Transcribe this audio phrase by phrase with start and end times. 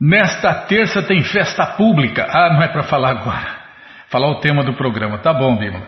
[0.00, 2.26] Nesta terça tem festa pública.
[2.28, 3.56] Ah, não é para falar agora.
[4.08, 5.18] Falar o tema do programa.
[5.18, 5.82] Tá bom, Bíblia.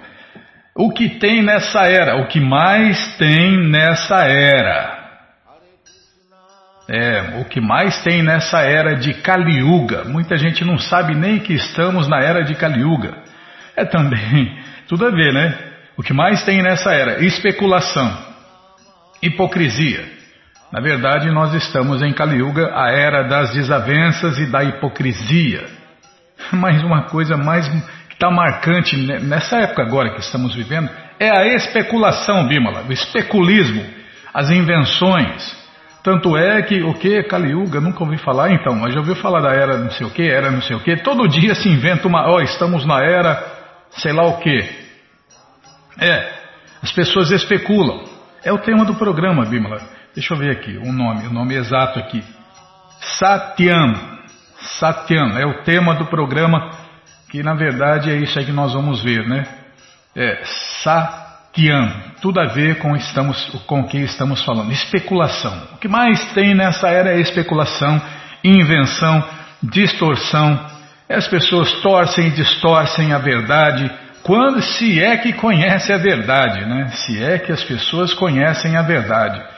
[0.74, 2.16] O que tem nessa era?
[2.16, 4.96] O que mais tem nessa era?
[6.88, 10.04] É, o que mais tem nessa era de Kali Yuga.
[10.04, 13.14] Muita gente não sabe nem que estamos na era de Kali Yuga.
[13.76, 15.58] É também tudo a ver, né?
[15.98, 17.22] O que mais tem nessa era?
[17.22, 18.16] Especulação,
[19.20, 20.17] hipocrisia.
[20.70, 25.64] Na verdade, nós estamos em Kali Yuga, a era das desavenças e da hipocrisia.
[26.52, 31.46] Mas uma coisa mais que está marcante nessa época agora que estamos vivendo é a
[31.46, 33.82] especulação, Bimala, o especulismo,
[34.32, 35.56] as invenções.
[36.02, 39.40] Tanto é que o que Kali Yuga, nunca ouvi falar então, mas já ouviu falar
[39.40, 40.96] da era não sei o que, era não sei o que.
[40.98, 43.42] Todo dia se inventa uma, ó, oh, estamos na era
[43.92, 44.58] sei lá o que.
[45.98, 46.32] É,
[46.82, 48.04] as pessoas especulam.
[48.44, 49.97] É o tema do programa, Bimala.
[50.18, 52.24] Deixa eu ver aqui o nome, o nome exato aqui.
[53.20, 53.94] Satyam.
[54.80, 56.72] Satyam é o tema do programa
[57.30, 59.46] que na verdade é isso aí que nós vamos ver, né?
[60.16, 60.42] É
[60.82, 61.92] Satyam.
[62.20, 64.72] Tudo a ver com estamos com o que estamos falando.
[64.72, 65.68] Especulação.
[65.74, 68.02] O que mais tem nessa era é especulação,
[68.42, 69.22] invenção,
[69.62, 70.66] distorção.
[71.08, 73.88] As pessoas torcem e distorcem a verdade
[74.24, 76.88] quando se é que conhece a verdade, né?
[76.88, 79.57] Se é que as pessoas conhecem a verdade.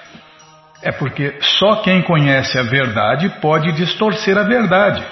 [0.82, 5.04] É porque só quem conhece a verdade pode distorcer a verdade.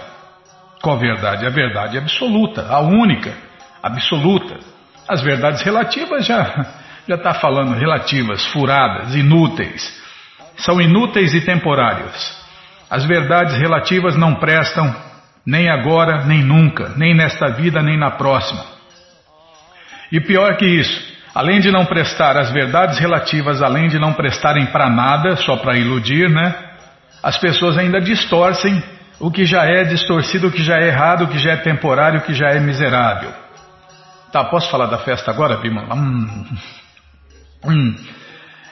[0.83, 1.47] Qual verdade?
[1.47, 3.35] A verdade absoluta, a única,
[3.83, 4.59] absoluta.
[5.09, 6.67] As verdades relativas já
[7.09, 9.83] já está falando relativas, furadas, inúteis.
[10.59, 12.37] São inúteis e temporárias.
[12.91, 14.95] As verdades relativas não prestam
[15.47, 18.63] nem agora, nem nunca, nem nesta vida, nem na próxima.
[20.13, 24.67] E pior que isso, além de não prestar as verdades relativas, além de não prestarem
[24.67, 26.53] para nada, só para iludir, né?
[27.23, 28.83] As pessoas ainda distorcem
[29.21, 32.19] o que já é distorcido, o que já é errado, o que já é temporário,
[32.19, 33.31] o que já é miserável.
[34.33, 35.85] Tá, posso falar da festa agora, Bima?
[35.95, 36.45] Hum,
[37.67, 37.95] hum.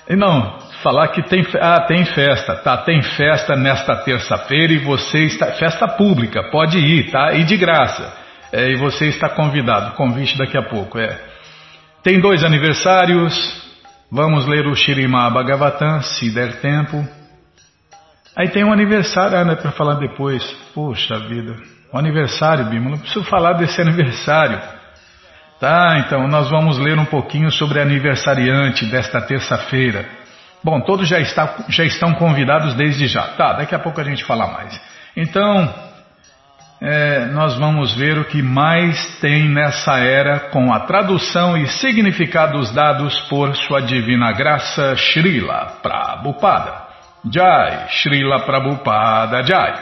[0.09, 2.79] E não, falar que tem, ah, tem festa, tá?
[2.79, 5.53] Tem festa nesta terça-feira e você está.
[5.53, 7.33] Festa pública, pode ir, tá?
[7.33, 8.13] E de graça.
[8.53, 11.36] É, e você está convidado, convite daqui a pouco, é.
[12.07, 13.35] Tem dois aniversários.
[14.13, 17.05] Vamos ler o Shirimá Bhagavatam, se der tempo.
[18.37, 20.41] Aí tem um aniversário, ah, não é para falar depois.
[20.73, 21.57] Poxa vida,
[21.93, 24.57] o aniversário, Bima, não preciso falar desse aniversário.
[25.59, 30.09] Tá, então nós vamos ler um pouquinho sobre aniversariante desta terça-feira.
[30.63, 33.35] Bom, todos já, está, já estão convidados desde já.
[33.37, 34.81] Tá, daqui a pouco a gente fala mais.
[35.17, 35.75] Então,
[36.81, 42.71] é, nós vamos ver o que mais tem nessa era com a tradução e significados
[42.71, 46.85] dados por Sua Divina Graça Srila Prabhupada.
[47.33, 49.75] Jai, Srila Prabhupada Jai.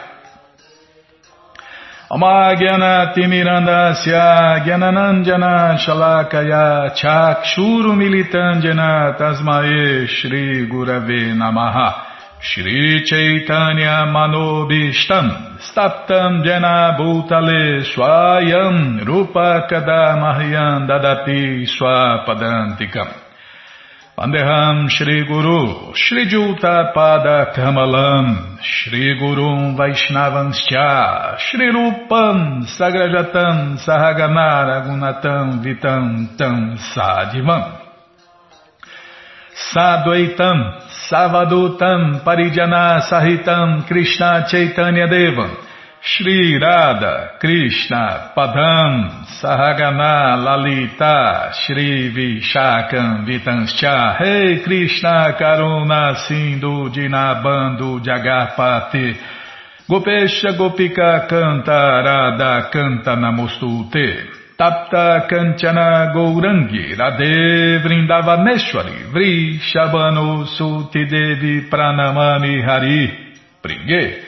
[5.79, 12.14] Shalakaya Chakshuru Militandjana Tasmae Shri Gurave Namaha
[12.45, 23.09] Shri Chaitanya Manobishtam Staptam Jena Bhutale Swayam Rupa Kadamahyam Dadati Swapadantikam
[24.19, 35.65] Vandeham Shri Guru Shri Juta Pada Kamalam Shri Gurum Vaishnavanscha Shri Rupam Sagrajatam Sahaganara Gunatam
[35.65, 37.81] Vitam Tam Sadivam
[39.73, 45.55] Sadvaitam Savadutam Parijana Sahitam Krishna Chaitanya Devam.
[46.01, 59.17] Shri Radha Krishna Padam Sahagana Lalita Shri Vishakam Vitanscha hey Krishna Karuna Sindhu Dinabando Jagarpati.
[59.89, 71.67] Gopesha Gopika Canta Radha Canta Namostute Tapta Kanchana Gourangi Radhe Vrindavaneshwari Vri Shabano Suti Devi
[71.69, 73.11] Pranamani Hari
[73.61, 74.23] Pringue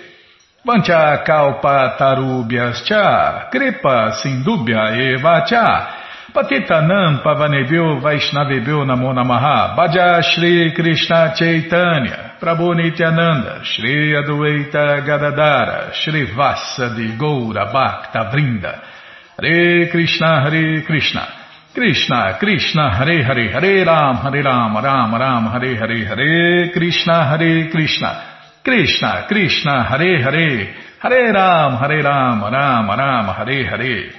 [0.65, 5.95] Vancha Kalpa Tarubhyas Cha Kripa Sindubhya Eva Cha
[6.35, 9.77] Patitanam Pavanebhyo Vaishnavebhyo Namo Namaha.
[9.77, 18.96] Bhaja Shri Krishna Chaitanya Prabhu Nityananda Shri Adueita Gadadara Shri Vassa de Goura Bhakta Vrinda
[19.39, 21.29] Hare Krishna, Hare Krishna,
[21.75, 27.69] Krishna, Krishna, Hare Hare, Hare Ram, Hare Ram, Ram Ram, Hare Hare, Hare Krishna, Hare
[27.69, 28.23] Krishna,
[28.65, 34.13] Krishna, Krishna, Hare Hare, Hare Ram, Hare Ram, Ram Ram, Hare Hare.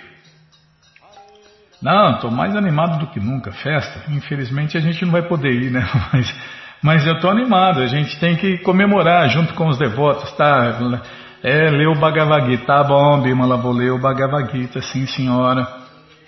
[1.81, 3.51] Não, estou mais animado do que nunca.
[3.51, 5.81] Festa, infelizmente a gente não vai poder ir, né?
[6.13, 6.35] Mas,
[6.83, 7.81] mas eu estou animado.
[7.81, 11.01] A gente tem que comemorar junto com os devotos, tá?
[11.43, 12.65] É, leu o Bhagavad Gita.
[12.65, 15.67] Tá bom, Bimala, vou ler o Bhagavad Gita, sim senhora.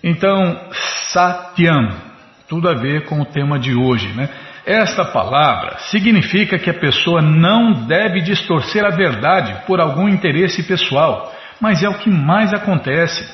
[0.03, 0.59] Então,
[1.11, 1.89] Satyam,
[2.47, 4.29] tudo a ver com o tema de hoje, né?
[4.65, 11.33] Esta palavra significa que a pessoa não deve distorcer a verdade por algum interesse pessoal,
[11.59, 13.27] mas é o que mais acontece.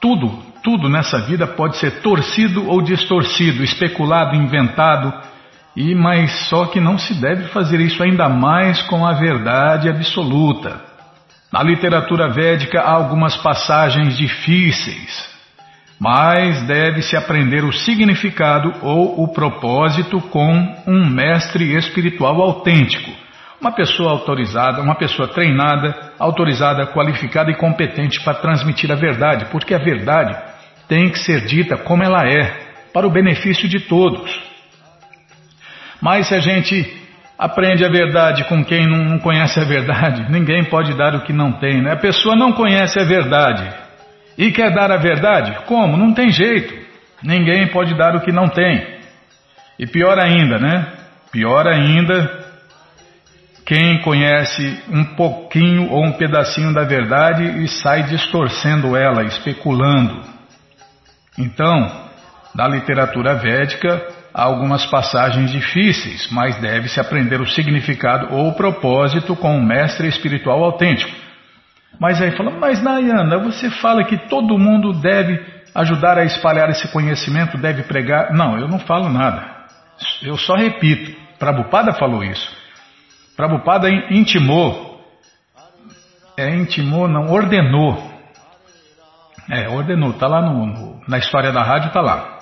[0.00, 5.12] Tudo, tudo nessa vida pode ser torcido ou distorcido, especulado, inventado,
[5.76, 10.80] e mas só que não se deve fazer isso ainda mais com a verdade absoluta.
[11.52, 15.30] Na literatura védica há algumas passagens difíceis,
[16.00, 23.10] mas deve-se aprender o significado ou o propósito com um mestre espiritual autêntico,
[23.60, 29.74] uma pessoa autorizada, uma pessoa treinada, autorizada, qualificada e competente para transmitir a verdade, porque
[29.74, 30.36] a verdade
[30.88, 34.51] tem que ser dita como ela é, para o benefício de todos.
[36.02, 37.00] Mas se a gente
[37.38, 41.52] aprende a verdade com quem não conhece a verdade, ninguém pode dar o que não
[41.52, 41.92] tem, né?
[41.92, 43.72] A pessoa não conhece a verdade,
[44.36, 45.54] e quer dar a verdade?
[45.66, 45.96] Como?
[45.96, 46.74] Não tem jeito.
[47.22, 48.98] Ninguém pode dar o que não tem.
[49.78, 50.92] E pior ainda, né?
[51.30, 52.44] Pior ainda,
[53.64, 60.20] quem conhece um pouquinho ou um pedacinho da verdade e sai distorcendo ela, especulando.
[61.38, 62.10] Então,
[62.54, 69.56] na literatura védica, algumas passagens difíceis, mas deve-se aprender o significado ou o propósito com
[69.56, 71.12] um mestre espiritual autêntico.
[72.00, 75.40] Mas aí fala, mas Nayana, você fala que todo mundo deve
[75.74, 78.32] ajudar a espalhar esse conhecimento, deve pregar.
[78.32, 79.44] Não, eu não falo nada.
[80.22, 81.14] Eu só repito.
[81.38, 82.50] Prabhupada falou isso.
[83.36, 85.00] Prabhupada intimou.
[86.36, 88.10] É, intimou, não, ordenou.
[89.50, 92.38] É, ordenou, está lá no, no, na história da rádio, está lá.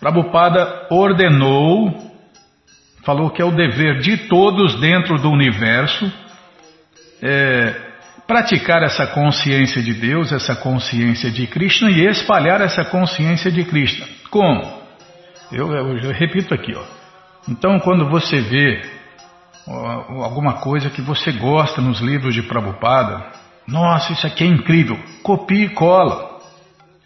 [0.00, 2.12] Prabhupada ordenou,
[3.04, 6.10] falou que é o dever de todos dentro do universo
[7.22, 7.74] é,
[8.26, 14.06] praticar essa consciência de Deus, essa consciência de Krishna e espalhar essa consciência de Krishna.
[14.30, 14.82] Como?
[15.52, 16.82] Eu, eu, eu repito aqui, ó.
[17.48, 18.82] Então, quando você vê
[19.66, 23.26] ó, alguma coisa que você gosta nos livros de Prabhupada,
[23.66, 26.33] nossa, isso aqui é incrível, copie e cola.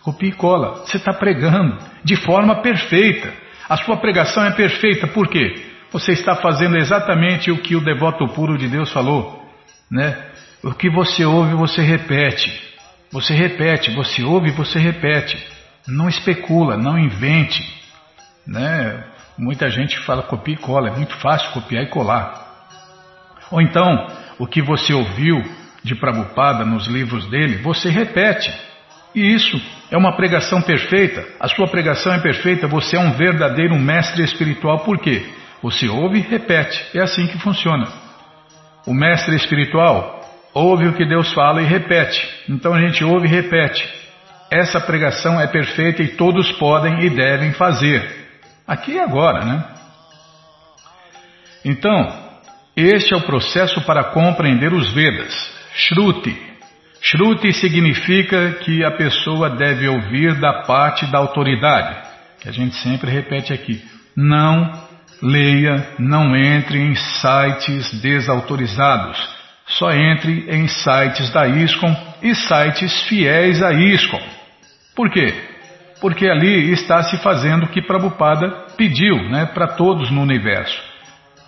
[0.02, 0.84] Copie e cola.
[0.84, 3.32] Você está pregando de forma perfeita.
[3.68, 5.66] A sua pregação é perfeita, por quê?
[5.90, 9.42] Você está fazendo exatamente o que o devoto puro de Deus falou,
[9.90, 10.16] né?
[10.62, 12.68] O que você ouve, você repete.
[13.10, 15.38] Você repete, você ouve, você repete.
[15.86, 17.62] Não especula, não invente.
[18.46, 19.04] Né?
[19.38, 22.48] Muita gente fala copia e cola, é muito fácil copiar e colar.
[23.50, 24.06] Ou então,
[24.38, 25.42] o que você ouviu
[25.82, 28.52] de Prabhupada nos livros dele, você repete.
[29.14, 29.60] E isso
[29.90, 31.26] é uma pregação perfeita.
[31.40, 34.80] A sua pregação é perfeita, você é um verdadeiro mestre espiritual.
[34.80, 35.26] Por quê?
[35.62, 36.96] Você ouve repete.
[36.96, 37.88] É assim que funciona.
[38.86, 40.20] O mestre espiritual
[40.54, 42.26] ouve o que Deus fala e repete.
[42.48, 43.86] Então a gente ouve e repete.
[44.50, 48.28] Essa pregação é perfeita e todos podem e devem fazer.
[48.66, 49.64] Aqui e agora, né?
[51.64, 52.28] Então,
[52.76, 55.34] este é o processo para compreender os Vedas.
[55.74, 56.48] Shruti.
[57.00, 61.96] Shruti significa que a pessoa deve ouvir da parte da autoridade,
[62.40, 63.82] que a gente sempre repete aqui.
[64.16, 64.72] Não
[65.22, 73.62] leia, não entre em sites desautorizados só entre em sites da ISCOM e sites fiéis
[73.62, 74.22] à ISCOM.
[74.96, 75.34] Por quê?
[76.00, 80.80] Porque ali está se fazendo o que Prabhupada pediu né, para todos no universo: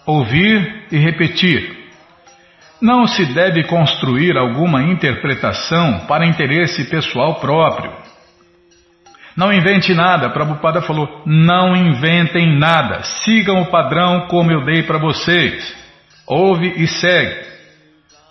[0.06, 1.79] ouvir e repetir.
[2.80, 7.92] Não se deve construir alguma interpretação para interesse pessoal próprio.
[9.37, 14.99] Não invente nada, Prabhupada falou, não inventem nada, sigam o padrão como eu dei para
[14.99, 15.76] vocês.
[16.26, 17.49] Ouve e segue.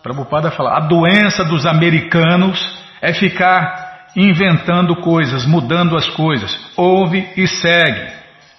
[0.01, 2.59] Prabhupada fala: a doença dos americanos
[3.01, 6.57] é ficar inventando coisas, mudando as coisas.
[6.75, 8.13] Ouve e segue.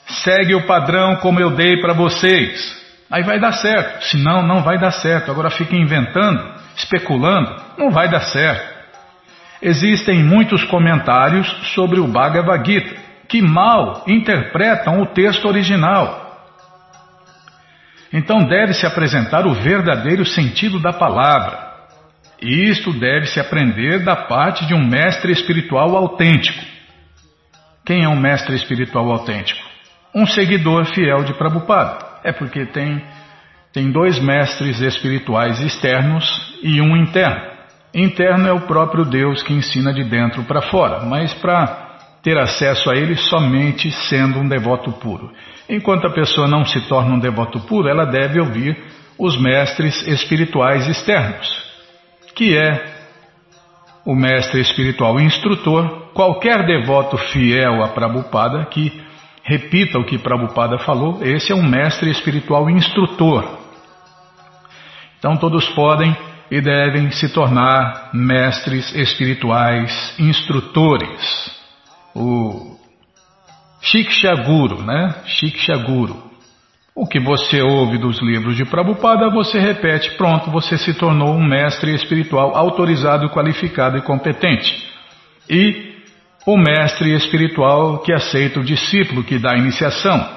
[0.07, 2.80] Segue o padrão como eu dei para vocês.
[3.11, 4.05] Aí vai dar certo.
[4.05, 5.31] Senão, não vai dar certo.
[5.31, 8.81] Agora fica inventando, especulando, não vai dar certo.
[9.61, 16.49] Existem muitos comentários sobre o Bhagavad Gita que mal interpretam o texto original.
[18.13, 21.71] Então deve-se apresentar o verdadeiro sentido da palavra.
[22.43, 26.65] Isto deve-se aprender da parte de um mestre espiritual autêntico.
[27.85, 29.61] Quem é um mestre espiritual autêntico?
[30.13, 32.10] Um seguidor fiel de Prabhupada.
[32.25, 33.03] É porque tem,
[33.73, 36.25] tem dois mestres espirituais externos
[36.63, 37.51] e um interno.
[37.95, 41.89] Interno é o próprio Deus que ensina de dentro para fora, mas para
[42.23, 45.33] ter acesso a ele somente sendo um devoto puro.
[45.69, 48.77] Enquanto a pessoa não se torna um devoto puro, ela deve ouvir
[49.19, 51.71] os mestres espirituais externos.
[52.35, 53.01] que é
[54.07, 59.03] o mestre espiritual instrutor, qualquer devoto fiel a Prabhupada que
[59.51, 63.59] repita o que Prabhupada falou, esse é um mestre espiritual instrutor.
[65.19, 66.17] Então todos podem
[66.49, 71.51] e devem se tornar mestres espirituais instrutores.
[72.15, 72.77] O
[73.83, 75.17] Shiksha Guru, né?
[75.27, 76.31] Shiksha Guru.
[76.95, 81.45] O que você ouve dos livros de Prabhupada, você repete, pronto, você se tornou um
[81.45, 84.89] mestre espiritual autorizado, qualificado e competente.
[85.49, 85.90] E
[86.47, 90.29] o mestre espiritual que aceita o discípulo, que dá a iniciação,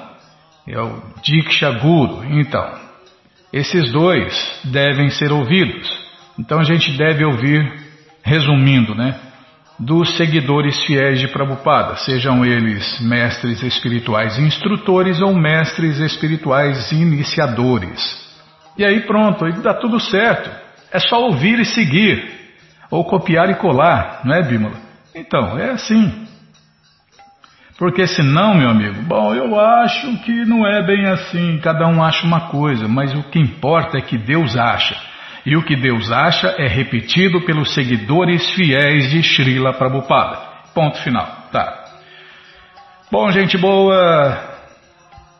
[0.67, 2.23] é o Diksha Guru.
[2.39, 2.71] Então,
[3.51, 5.89] esses dois devem ser ouvidos.
[6.37, 7.71] Então a gente deve ouvir,
[8.23, 9.19] resumindo, né?
[9.79, 18.21] dos seguidores fiéis de Prabhupada, sejam eles mestres espirituais instrutores ou mestres espirituais iniciadores.
[18.77, 20.49] E aí pronto, aí dá tudo certo.
[20.91, 22.23] É só ouvir e seguir,
[22.89, 24.75] ou copiar e colar, não é, Bímola?
[25.15, 26.27] Então, é assim.
[27.77, 32.25] Porque senão, meu amigo, bom, eu acho que não é bem assim, cada um acha
[32.25, 34.95] uma coisa, mas o que importa é que Deus acha.
[35.45, 40.37] E o que Deus acha é repetido pelos seguidores fiéis de Srila Prabhupada.
[40.73, 41.27] Ponto final.
[41.51, 41.83] Tá.
[43.11, 44.53] Bom, gente boa,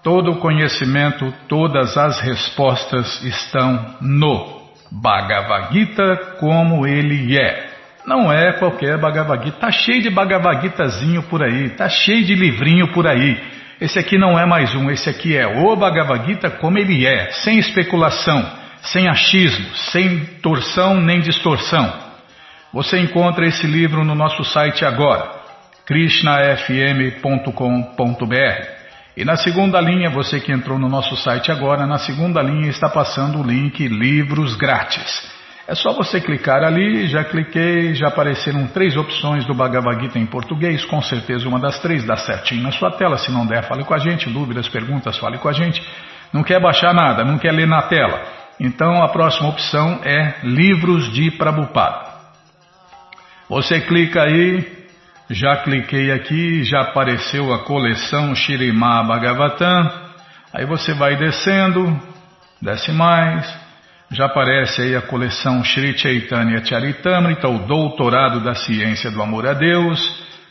[0.03, 7.72] todo o conhecimento, todas as respostas estão no Bhagavad Gita como ele é.
[8.05, 9.59] Não é qualquer Bhagavad Gita.
[9.59, 13.41] Tá cheio de Bhagavad Gitazinho por aí, tá cheio de livrinho por aí.
[13.79, 17.31] Esse aqui não é mais um, esse aqui é o Bhagavad Gita como ele é,
[17.31, 22.11] sem especulação sem achismo, sem torção nem distorção.
[22.73, 25.31] Você encontra esse livro no nosso site agora,
[25.85, 28.73] krishnafm.com.br.
[29.15, 32.89] E na segunda linha, você que entrou no nosso site agora, na segunda linha está
[32.89, 35.31] passando o link Livros Grátis.
[35.65, 40.25] É só você clicar ali, já cliquei, já apareceram três opções do Bhagavad Gita em
[40.25, 43.85] português, com certeza uma das três dá certinho na sua tela, se não der, fale
[43.85, 45.81] com a gente, dúvidas, perguntas, fale com a gente.
[46.33, 48.23] Não quer baixar nada, não quer ler na tela.
[48.59, 52.11] Então a próxima opção é Livros de Prabhupada.
[53.47, 54.67] Você clica aí,
[55.29, 59.91] já cliquei aqui, já apareceu a coleção Shirimá Bhagavatam.
[60.53, 61.97] Aí você vai descendo,
[62.61, 63.62] desce mais,
[64.13, 69.53] já aparece aí a coleção Shri Chaitanya Charitamrita, o Doutorado da Ciência do Amor a
[69.53, 69.99] Deus.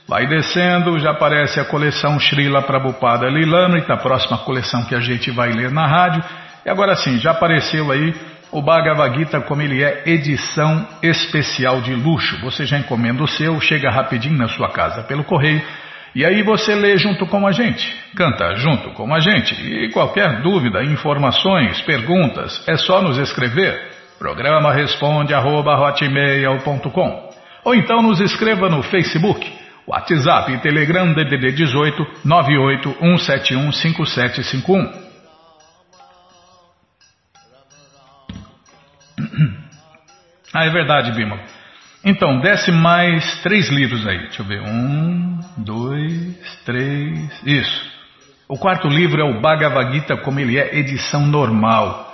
[0.08, 5.30] Vai descendo, já aparece a coleção Srila Prabhupada Lilamrita, a próxima coleção que a gente
[5.30, 6.24] vai ler na rádio.
[6.66, 8.12] E agora sim, já apareceu aí
[8.50, 12.40] o Bhagavad Gita como ele é edição especial de luxo.
[12.40, 15.62] Você já encomenda o seu, chega rapidinho na sua casa pelo correio.
[16.14, 19.54] E aí você lê junto com a gente, canta junto com a gente.
[19.54, 23.90] E qualquer dúvida, informações, perguntas, é só nos escrever.
[24.18, 25.74] Programa responde arroba,
[27.64, 29.50] Ou então nos escreva no Facebook,
[29.86, 35.02] WhatsApp e Telegram DDD 18 98 171 5751.
[40.54, 41.40] Ah, é verdade, Bima.
[42.04, 44.18] Então, desce mais três livros aí.
[44.18, 44.60] Deixa eu ver.
[44.60, 47.30] Um, dois, três.
[47.46, 47.92] Isso.
[48.48, 52.12] O quarto livro é o Bhagavad Gita, como ele é, edição normal.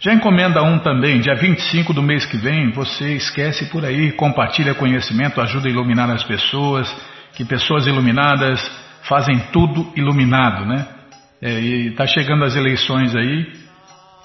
[0.00, 2.70] Já encomenda um também, dia 25 do mês que vem.
[2.72, 6.94] Você esquece por aí, compartilha conhecimento, ajuda a iluminar as pessoas.
[7.34, 8.60] Que pessoas iluminadas
[9.02, 10.86] fazem tudo iluminado, né?
[11.40, 13.59] É, e está chegando as eleições aí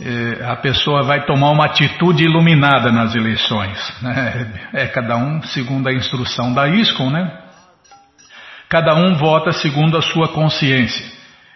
[0.01, 4.01] é, a pessoa vai tomar uma atitude iluminada nas eleições.
[4.01, 4.47] Né?
[4.73, 7.41] É cada um segundo a instrução da ISCOM, né?
[8.69, 11.05] Cada um vota segundo a sua consciência.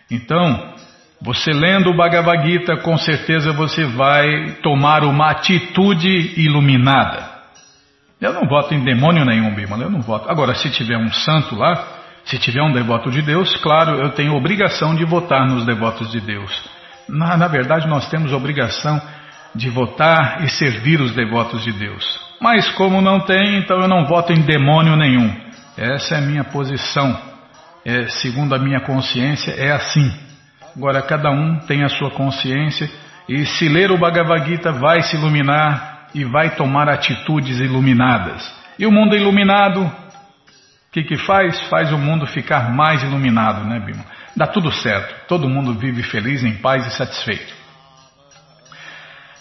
[0.09, 0.73] Então,
[1.21, 7.27] você lendo o Bhagavad Gita, com certeza você vai tomar uma atitude iluminada.
[8.21, 10.29] Eu não voto em demônio nenhum, Bimala, eu não voto.
[10.29, 11.87] Agora, se tiver um santo lá,
[12.25, 16.21] se tiver um devoto de Deus, claro, eu tenho obrigação de votar nos devotos de
[16.21, 16.78] Deus.
[17.09, 19.01] Na, na verdade, nós temos obrigação
[19.55, 22.05] de votar e servir os devotos de Deus.
[22.41, 25.33] Mas como não tem, então eu não voto em demônio nenhum.
[25.77, 27.17] Essa é a minha posição.
[27.85, 30.11] É, segundo a minha consciência, é assim.
[30.75, 32.89] Agora, cada um tem a sua consciência
[33.27, 38.49] e se ler o Bhagavad Gita vai se iluminar e vai tomar atitudes iluminadas.
[38.77, 39.91] E o mundo iluminado, o
[40.91, 41.59] que, que faz?
[41.69, 44.03] Faz o mundo ficar mais iluminado, né, Bima?
[44.35, 47.59] Dá tudo certo, todo mundo vive feliz, em paz e satisfeito.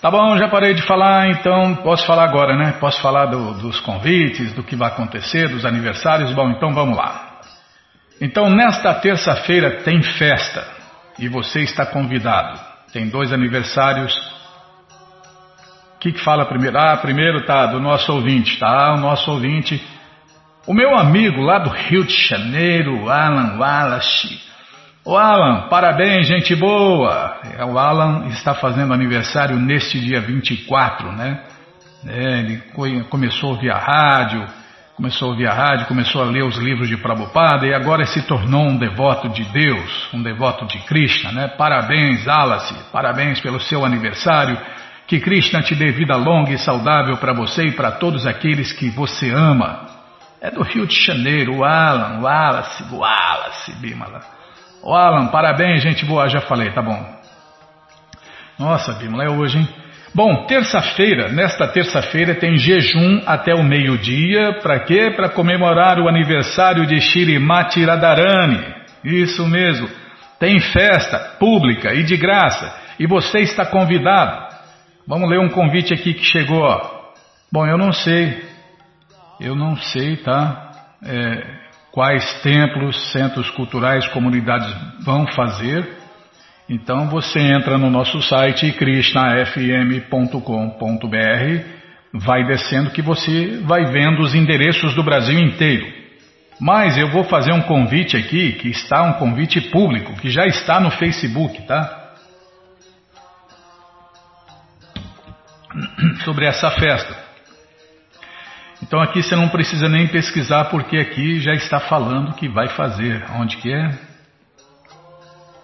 [0.00, 2.72] Tá bom, já parei de falar, então posso falar agora, né?
[2.78, 6.32] Posso falar do, dos convites, do que vai acontecer, dos aniversários.
[6.32, 7.40] Bom, então vamos lá.
[8.20, 10.64] Então, nesta terça-feira tem festa
[11.18, 12.60] e você está convidado.
[12.92, 14.14] Tem dois aniversários
[15.96, 16.78] O que, que fala primeiro?
[16.78, 18.94] Ah, primeiro tá do nosso ouvinte, tá?
[18.94, 19.84] O nosso ouvinte.
[20.64, 24.47] O meu amigo lá do Rio de Janeiro, Alan Wallace.
[25.08, 27.38] O Alan, parabéns, gente boa.
[27.56, 31.44] É, o Alan está fazendo aniversário neste dia 24, né?
[32.06, 32.62] É, ele
[33.08, 34.44] começou a ouvir a rádio,
[34.94, 38.20] começou a ouvir a rádio, começou a ler os livros de Prabhupada e agora se
[38.26, 41.48] tornou um devoto de Deus, um devoto de Krishna, né?
[41.56, 44.58] Parabéns, Alice, parabéns pelo seu aniversário.
[45.06, 48.90] Que Krishna te dê vida longa e saudável para você e para todos aqueles que
[48.90, 49.86] você ama.
[50.38, 54.37] É do Rio de Janeiro, o Alan, o Wallace, o Wallace, Bimala.
[54.82, 57.18] O Alan, parabéns, gente boa, já falei, tá bom.
[58.58, 59.68] Nossa, Bimala, é hoje, hein?
[60.14, 65.12] Bom, terça-feira, nesta terça-feira tem jejum até o meio-dia, para quê?
[65.14, 68.74] Para comemorar o aniversário de Shirimati Radharani.
[69.04, 69.88] Isso mesmo,
[70.40, 74.48] tem festa pública e de graça, e você está convidado.
[75.06, 76.64] Vamos ler um convite aqui que chegou.
[77.52, 78.42] Bom, eu não sei,
[79.40, 80.70] eu não sei, tá?
[81.04, 81.67] É,
[81.98, 84.72] quais templos, centros culturais, comunidades
[85.04, 85.84] vão fazer.
[86.68, 91.64] Então você entra no nosso site krishnafm.com.br,
[92.14, 95.92] vai descendo que você vai vendo os endereços do Brasil inteiro.
[96.60, 100.78] Mas eu vou fazer um convite aqui, que está um convite público, que já está
[100.78, 102.12] no Facebook, tá?
[106.24, 107.27] sobre essa festa.
[108.82, 113.24] Então aqui você não precisa nem pesquisar porque aqui já está falando que vai fazer.
[113.32, 113.90] Onde que é?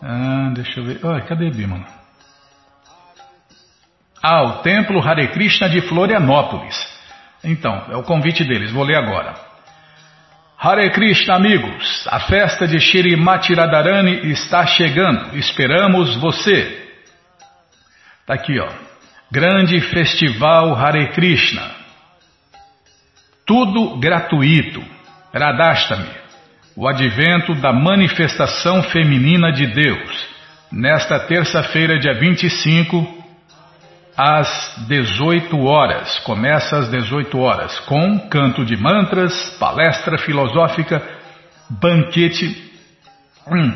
[0.02, 1.00] Ah, deixa eu ver.
[1.02, 1.87] Oh, cadê Bimala?
[4.23, 6.75] Ah, o Templo Hare Krishna de Florianópolis.
[7.42, 9.35] Então, é o convite deles, vou ler agora.
[10.59, 16.88] Hare Krishna, amigos, a festa de Shirimati Radharani está chegando, esperamos você.
[18.21, 18.68] Está aqui, ó.
[19.30, 21.83] Grande Festival Hare Krishna.
[23.46, 24.82] Tudo gratuito.
[25.32, 26.08] Radhastami.
[26.76, 30.26] O advento da manifestação feminina de Deus.
[30.73, 33.25] Nesta terça-feira, dia 25,
[34.16, 36.19] às 18 horas.
[36.21, 41.02] Começa às 18 horas, com canto de mantras, palestra filosófica,
[41.69, 42.73] banquete,
[43.47, 43.75] hum,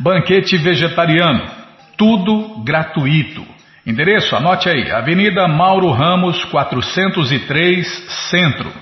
[0.00, 1.48] banquete vegetariano.
[1.96, 3.46] Tudo gratuito.
[3.86, 7.86] Endereço, anote aí, Avenida Mauro Ramos, 403,
[8.30, 8.72] Centro.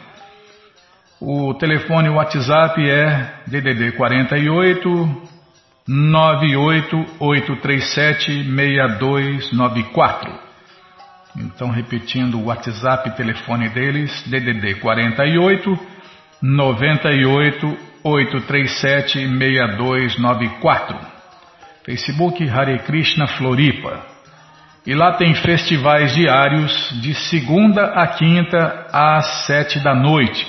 [1.20, 5.28] O telefone WhatsApp é DDD 48
[5.86, 10.32] 98837 6294.
[11.36, 15.78] Então, repetindo o WhatsApp telefone deles, DDD 48
[16.40, 20.98] 98 837 6294.
[21.84, 24.06] Facebook Hare Krishna Floripa.
[24.86, 30.46] E lá tem festivais diários de segunda a quinta às sete da noite,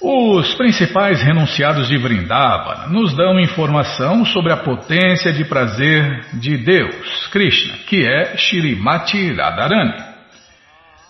[0.00, 7.28] Os principais renunciados de Vrindavana nos dão informação sobre a potência de prazer de Deus,
[7.28, 10.11] Krishna, que é Shrimati Radharani.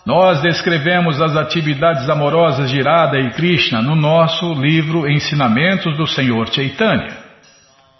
[0.05, 6.45] Nós descrevemos as atividades amorosas de Radha e Krishna no nosso livro Ensinamentos do Senhor
[6.49, 7.23] Chaitanya.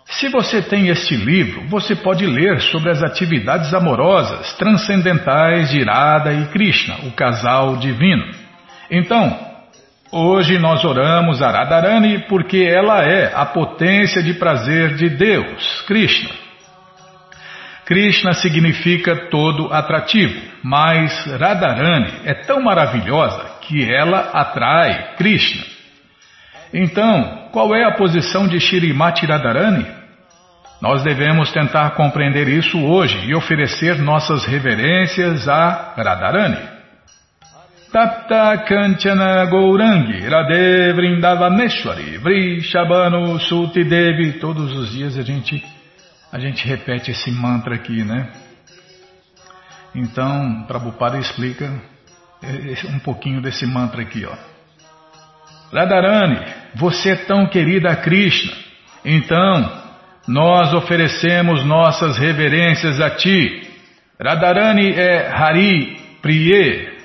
[0.05, 6.33] Se você tem este livro, você pode ler sobre as atividades amorosas transcendentais de Radha
[6.33, 8.25] e Krishna, o casal divino.
[8.91, 9.39] Então,
[10.11, 16.42] hoje nós oramos a Radharani porque ela é a potência de prazer de Deus, Krishna.
[17.85, 25.63] Krishna significa todo atrativo, mas Radharani é tão maravilhosa que ela atrai Krishna.
[26.73, 29.85] Então, qual é a posição de Shirimati Radharani?
[30.81, 36.73] Nós devemos tentar compreender isso hoje e oferecer nossas reverências a Radharani.
[37.91, 45.63] Tapta Kanchana Gourangi Radhe Vrindavaneshwari Vrishabhanu Suti Devi Todos os dias a gente
[46.33, 48.27] a gente repete esse mantra aqui, né?
[49.93, 51.71] Então, Prabhupada explica
[52.89, 54.35] um pouquinho desse mantra aqui, ó.
[55.71, 56.39] Radharani,
[56.73, 58.51] você é tão querida a Krishna,
[59.05, 59.83] então
[60.27, 63.69] nós oferecemos nossas reverências a ti.
[64.19, 66.97] Radharani é Hari Priye,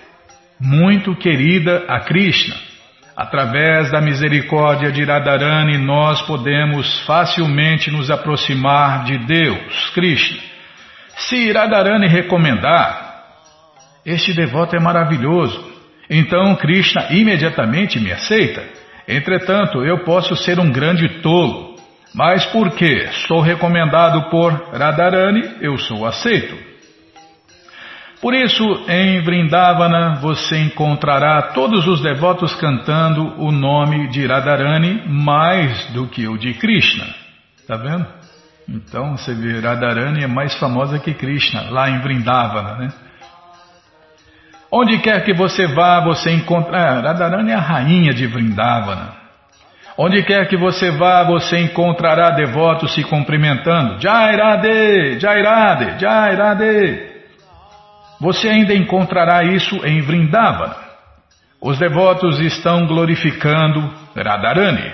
[0.59, 2.57] muito querida a Krishna.
[3.19, 10.39] Através da misericórdia de Radharani, nós podemos facilmente nos aproximar de Deus, Krishna.
[11.17, 13.25] Se Radharani recomendar,
[14.07, 15.69] este devoto é maravilhoso,
[16.09, 18.63] então Krishna imediatamente me aceita.
[19.09, 21.75] Entretanto, eu posso ser um grande tolo,
[22.15, 26.57] mas porque sou recomendado por Radharani, eu sou aceito.
[28.21, 35.87] Por isso, em Vrindavana você encontrará todos os devotos cantando o nome de Radharani mais
[35.93, 37.07] do que o de Krishna.
[37.61, 38.07] Está vendo?
[38.69, 42.89] Então você vê, Radharani é mais famosa que Krishna, lá em Vrindavana, né?
[44.71, 46.77] Onde quer que você vá, você encontra.
[46.77, 49.17] Ah, Radharani é a rainha de Vrindavana.
[49.97, 54.01] Onde quer que você vá, você encontrará devotos se cumprimentando.
[54.01, 57.08] Jai Radhe, Jai Radhe, Jai Radhe.
[58.21, 60.77] Você ainda encontrará isso em Vrindavana.
[61.61, 64.93] Os devotos estão glorificando Radharani.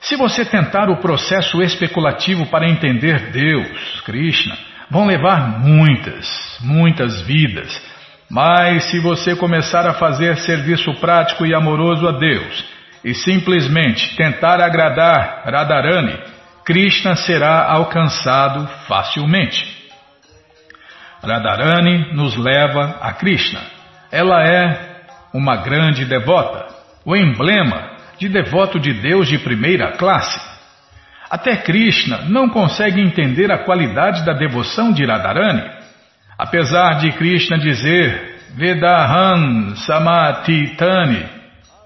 [0.00, 4.56] Se você tentar o processo especulativo para entender Deus, Krishna,
[4.90, 7.82] vão levar muitas, muitas vidas.
[8.30, 12.64] Mas se você começar a fazer serviço prático e amoroso a Deus
[13.04, 16.18] e simplesmente tentar agradar Radharani,
[16.64, 19.75] Krishna será alcançado facilmente.
[21.22, 23.60] Radharani nos leva a Krishna.
[24.10, 24.96] Ela é
[25.32, 26.66] uma grande devota,
[27.04, 30.40] o emblema de devoto de Deus de primeira classe.
[31.30, 35.62] Até Krishna não consegue entender a qualidade da devoção de Radharani.
[36.38, 41.26] Apesar de Krishna dizer Vedaham Samatitani,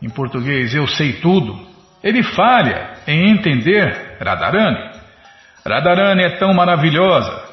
[0.02, 1.58] em português eu sei tudo,
[2.02, 4.90] ele falha em entender Radharani.
[5.66, 7.49] Radharani é tão maravilhosa,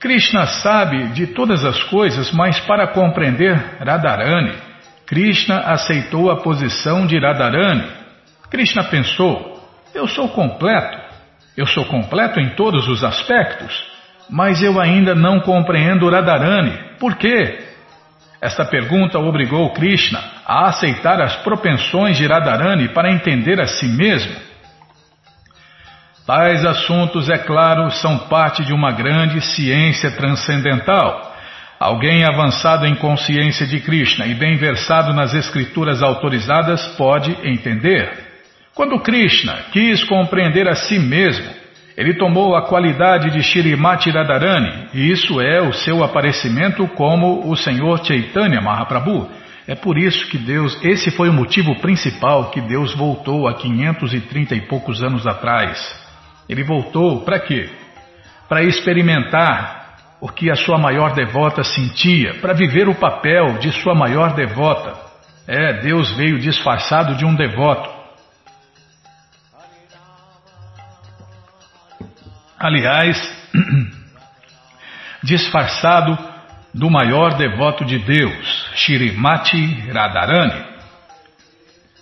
[0.00, 4.54] Krishna sabe de todas as coisas, mas para compreender Radharani,
[5.06, 7.90] Krishna aceitou a posição de Radharani.
[8.48, 9.60] Krishna pensou:
[9.94, 10.98] eu sou completo,
[11.56, 13.72] eu sou completo em todos os aspectos,
[14.30, 16.96] mas eu ainda não compreendo Radharani.
[17.00, 17.58] Por quê?
[18.40, 24.47] Esta pergunta obrigou Krishna a aceitar as propensões de Radharani para entender a si mesmo.
[26.28, 31.34] Tais assuntos, é claro, são parte de uma grande ciência transcendental.
[31.80, 38.12] Alguém avançado em consciência de Krishna e bem versado nas escrituras autorizadas pode entender.
[38.74, 41.46] Quando Krishna quis compreender a si mesmo,
[41.96, 47.56] ele tomou a qualidade de Shirimati Radharani, e isso é o seu aparecimento como o
[47.56, 49.30] Senhor Chaitanya Mahaprabhu.
[49.66, 54.54] É por isso que Deus, esse foi o motivo principal que Deus voltou há 530
[54.56, 56.06] e poucos anos atrás.
[56.48, 57.68] Ele voltou para quê?
[58.48, 59.78] Para experimentar
[60.20, 64.96] o que a sua maior devota sentia, para viver o papel de sua maior devota.
[65.46, 67.88] É, Deus veio disfarçado de um devoto.
[72.58, 73.16] Aliás,
[75.22, 76.18] disfarçado
[76.74, 80.66] do maior devoto de Deus, Shirimati Radharani.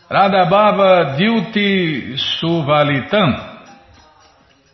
[0.08, 3.45] Radhabhava Dyuti Suvalitam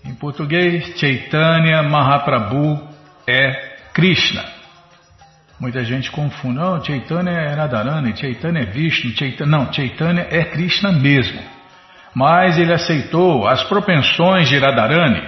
[0.04, 2.80] em português, Chaitanya Mahaprabhu
[3.26, 4.44] é Krishna.
[5.60, 6.58] Muita gente confunde.
[6.58, 9.50] Oh, Chaitanya é Radharani, Chaitanya é Vishnu, Chaitanya...
[9.50, 11.40] Não, Chaitanya é Krishna mesmo.
[12.14, 15.22] Mas ele aceitou as propensões de Radharani.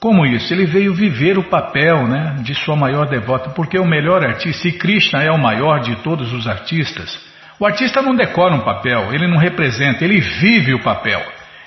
[0.00, 0.52] Como isso?
[0.52, 4.72] Ele veio viver o papel né, de sua maior devota, porque o melhor artista, e
[4.72, 7.18] Krishna é o maior de todos os artistas,
[7.58, 11.20] o artista não decora um papel, ele não representa, ele vive o papel.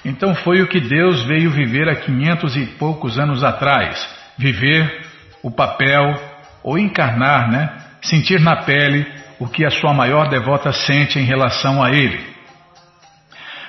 [0.04, 5.06] Então foi o que Deus veio viver há quinhentos e poucos anos atrás, viver
[5.44, 6.20] o papel
[6.64, 7.70] ou encarnar, né?
[8.02, 9.06] Sentir na pele
[9.40, 12.32] o que a sua maior devota sente em relação a ele.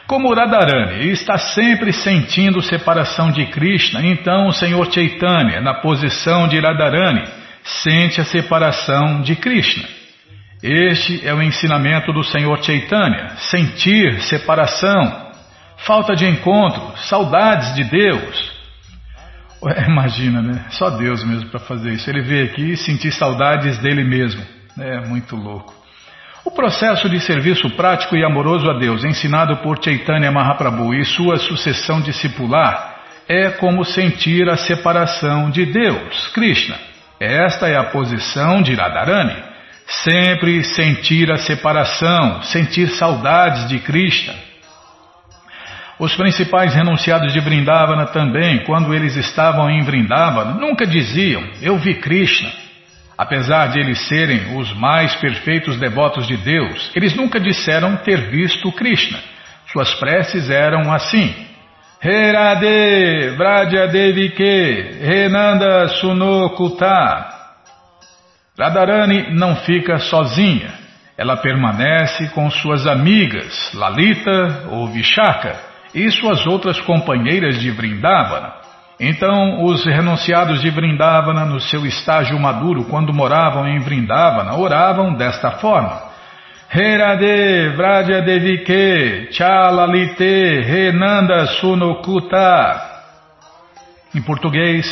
[0.07, 6.61] Como Radharani está sempre sentindo separação de Krishna, então o Senhor Chaitanya, na posição de
[6.61, 7.25] Radharani,
[7.65, 9.89] sente a separação de Krishna.
[10.63, 15.32] Este é o ensinamento do Senhor Chaitanya, sentir separação,
[15.85, 18.53] falta de encontro, saudades de Deus.
[19.89, 20.65] Imagina, né?
[20.71, 22.09] Só Deus mesmo para fazer isso.
[22.11, 24.43] Ele veio aqui e sentir saudades dele mesmo.
[24.79, 25.75] É muito louco.
[26.45, 31.39] O processo de serviço prático e amoroso a Deus, ensinado por Chaitanya Mahaprabhu e sua
[31.39, 32.97] sucessão discipular,
[33.29, 36.77] é como sentir a separação de Deus, Krishna.
[37.21, 39.37] Esta é a posição de Radharani.
[39.87, 44.35] Sempre sentir a separação, sentir saudades de Krishna.
[46.03, 51.95] Os principais renunciados de Vrindavana também, quando eles estavam em Vrindavana, nunca diziam: Eu vi
[51.95, 52.51] Krishna.
[53.17, 58.73] Apesar de eles serem os mais perfeitos devotos de Deus, eles nunca disseram ter visto
[58.73, 59.17] Krishna.
[59.71, 61.33] Suas preces eram assim:
[62.03, 67.29] Herade Vradyadevike Renanda Sunokuta.
[68.59, 70.73] Radharani não fica sozinha.
[71.17, 78.55] Ela permanece com suas amigas, Lalita ou Vishaka, e suas outras companheiras de Vrindavana.
[79.01, 85.53] Então, os renunciados de Vrindavana, no seu estágio maduro, quando moravam em Vrindavana, oravam desta
[85.53, 86.01] forma:
[86.73, 92.91] Herade Vraja Devike Chalalite Renanda Sunokuta.
[94.15, 94.87] Em português,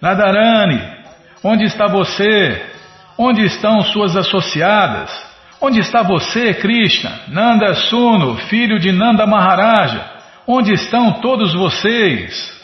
[0.00, 0.80] Nadarani,
[1.42, 2.64] onde está você?
[3.18, 5.10] Onde estão suas associadas?
[5.60, 7.22] Onde está você, Krishna?
[7.26, 10.17] Nanda Suno, filho de Nanda Maharaja?
[10.50, 12.58] Onde estão todos vocês?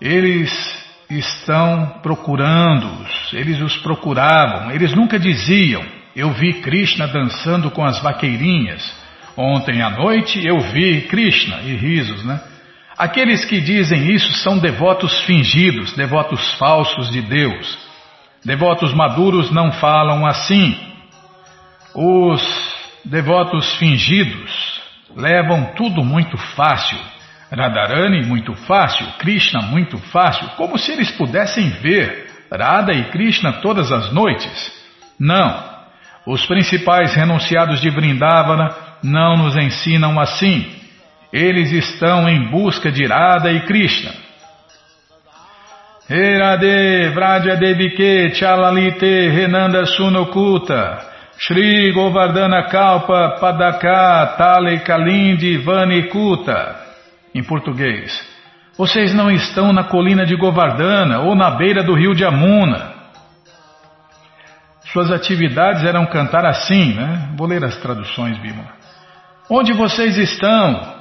[0.00, 0.52] Eles
[1.10, 8.88] estão procurando-os, eles os procuravam, eles nunca diziam: Eu vi Krishna dançando com as vaqueirinhas.
[9.36, 12.40] Ontem à noite eu vi Krishna, e risos, né?
[12.96, 17.78] Aqueles que dizem isso são devotos fingidos, devotos falsos de Deus.
[18.44, 20.78] Devotos maduros não falam assim.
[21.92, 22.40] Os
[23.04, 24.75] devotos fingidos
[25.16, 26.98] levam tudo muito fácil
[27.50, 33.92] Radharani muito fácil, Krishna muito fácil, como se eles pudessem ver Radha e Krishna todas
[33.92, 34.72] as noites.
[35.18, 35.76] Não.
[36.26, 40.66] Os principais renunciados de Vrindavana não nos ensinam assim.
[41.32, 44.12] Eles estão em busca de Radha e Krishna.
[47.56, 56.76] Devike Chalalite Renanda Sunokuta Shri Govardhana Kalpa Padaka Tale Kalindi Vanikuta
[57.34, 58.26] em português.
[58.78, 62.94] Vocês não estão na colina de Govardhana ou na beira do rio de Amuna.
[64.92, 67.30] Suas atividades eram cantar assim, né?
[67.36, 68.64] Vou ler as traduções, Bima.
[69.50, 70.94] Onde vocês estão?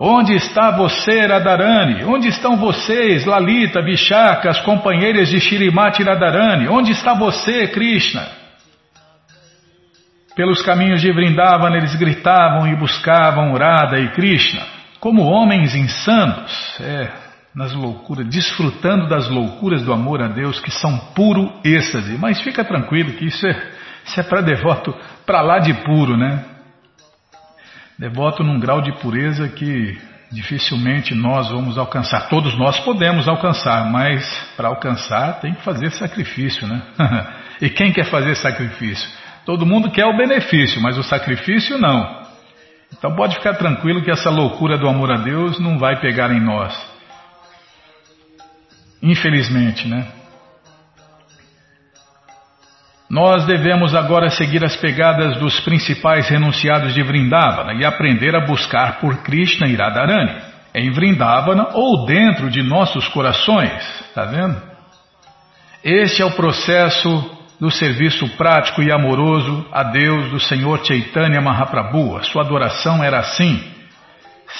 [0.00, 2.04] Onde está você, Radharani?
[2.04, 6.66] Onde estão vocês, Lalita, Vishaka, as companheiras de Shirimati Radharani?
[6.68, 8.41] Onde está você, Krishna?
[10.34, 17.10] Pelos caminhos de Vrindavan eles gritavam e buscavam Radha e Krishna como homens insanos, é,
[17.52, 22.16] nas loucuras, desfrutando das loucuras do amor a Deus, que são puro êxtase.
[22.18, 23.70] Mas fica tranquilo que isso é,
[24.04, 24.94] isso é para devoto
[25.26, 26.44] para lá de puro, né?
[27.98, 29.98] Devoto num grau de pureza que
[30.30, 32.28] dificilmente nós vamos alcançar.
[32.28, 34.24] Todos nós podemos alcançar, mas
[34.56, 36.80] para alcançar tem que fazer sacrifício, né?
[37.60, 39.10] e quem quer fazer sacrifício?
[39.44, 42.22] Todo mundo quer o benefício, mas o sacrifício não.
[42.96, 46.40] Então pode ficar tranquilo que essa loucura do amor a Deus não vai pegar em
[46.40, 46.74] nós.
[49.02, 50.06] Infelizmente, né?
[53.10, 59.00] Nós devemos agora seguir as pegadas dos principais renunciados de Vrindavana e aprender a buscar
[59.00, 60.40] por Krishna e Radharani,
[60.74, 63.82] em Vrindavana ou dentro de nossos corações,
[64.14, 64.62] tá vendo?
[65.84, 72.16] Este é o processo do serviço prático e amoroso a Deus do Senhor Chaitanya Mahaprabhu.
[72.16, 73.62] A sua adoração era assim: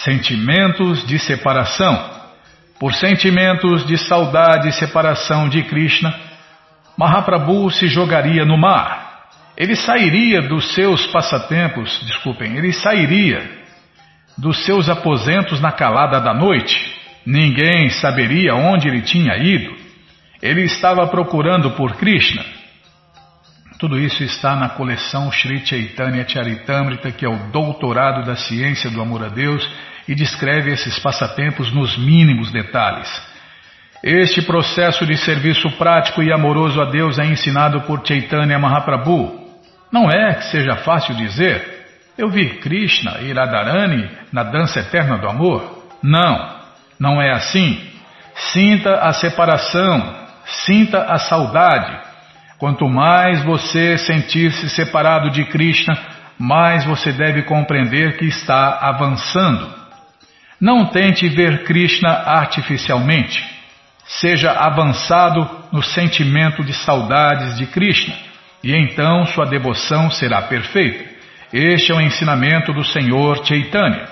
[0.04, 2.22] sentimentos de separação.
[2.78, 6.14] Por sentimentos de saudade e separação de Krishna,
[6.96, 9.30] Mahaprabhu se jogaria no mar.
[9.56, 13.50] Ele sairia dos seus passatempos, desculpem, ele sairia
[14.38, 19.76] dos seus aposentos na calada da noite Ninguém saberia onde ele tinha ido.
[20.40, 22.62] Ele estava procurando por Krishna.
[23.83, 29.03] Tudo isso está na coleção Sri Chaitanya Charitamrita, que é o doutorado da ciência do
[29.03, 29.68] amor a Deus
[30.07, 33.11] e descreve esses passatempos nos mínimos detalhes.
[34.01, 39.51] Este processo de serviço prático e amoroso a Deus é ensinado por Chaitanya Mahaprabhu.
[39.90, 41.85] Não é que seja fácil dizer,
[42.16, 45.88] eu vi Krishna e Radharani na dança eterna do amor.
[46.01, 46.57] Não,
[47.01, 47.85] não é assim.
[48.53, 50.14] Sinta a separação,
[50.45, 52.12] sinta a saudade.
[52.62, 55.98] Quanto mais você sentir-se separado de Krishna,
[56.38, 59.68] mais você deve compreender que está avançando.
[60.61, 63.44] Não tente ver Krishna artificialmente.
[64.07, 68.14] Seja avançado no sentimento de saudades de Krishna,
[68.62, 71.05] e então sua devoção será perfeita.
[71.53, 74.07] Este é o ensinamento do Senhor Chaitanya.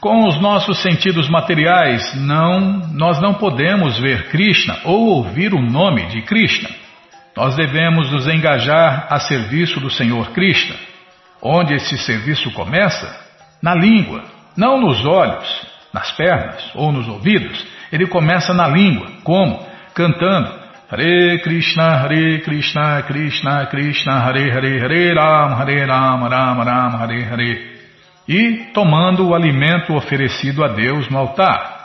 [0.00, 6.06] Com os nossos sentidos materiais, não, nós não podemos ver Krishna ou ouvir o nome
[6.06, 6.68] de Krishna.
[7.36, 10.76] Nós devemos nos engajar a serviço do Senhor Krishna.
[11.42, 13.14] Onde esse serviço começa?
[13.62, 14.22] Na língua,
[14.56, 17.66] não nos olhos, nas pernas ou nos ouvidos.
[17.90, 19.06] Ele começa na língua.
[19.22, 19.66] Como?
[19.94, 20.66] Cantando.
[20.88, 27.24] Hare Krishna, Hare Krishna, Krishna Krishna, Hare Hare, Hare Ram, Hare Ram, Ram Ram, Hare
[27.24, 27.75] Hare.
[28.28, 31.76] E tomando o alimento oferecido a Deus no altar.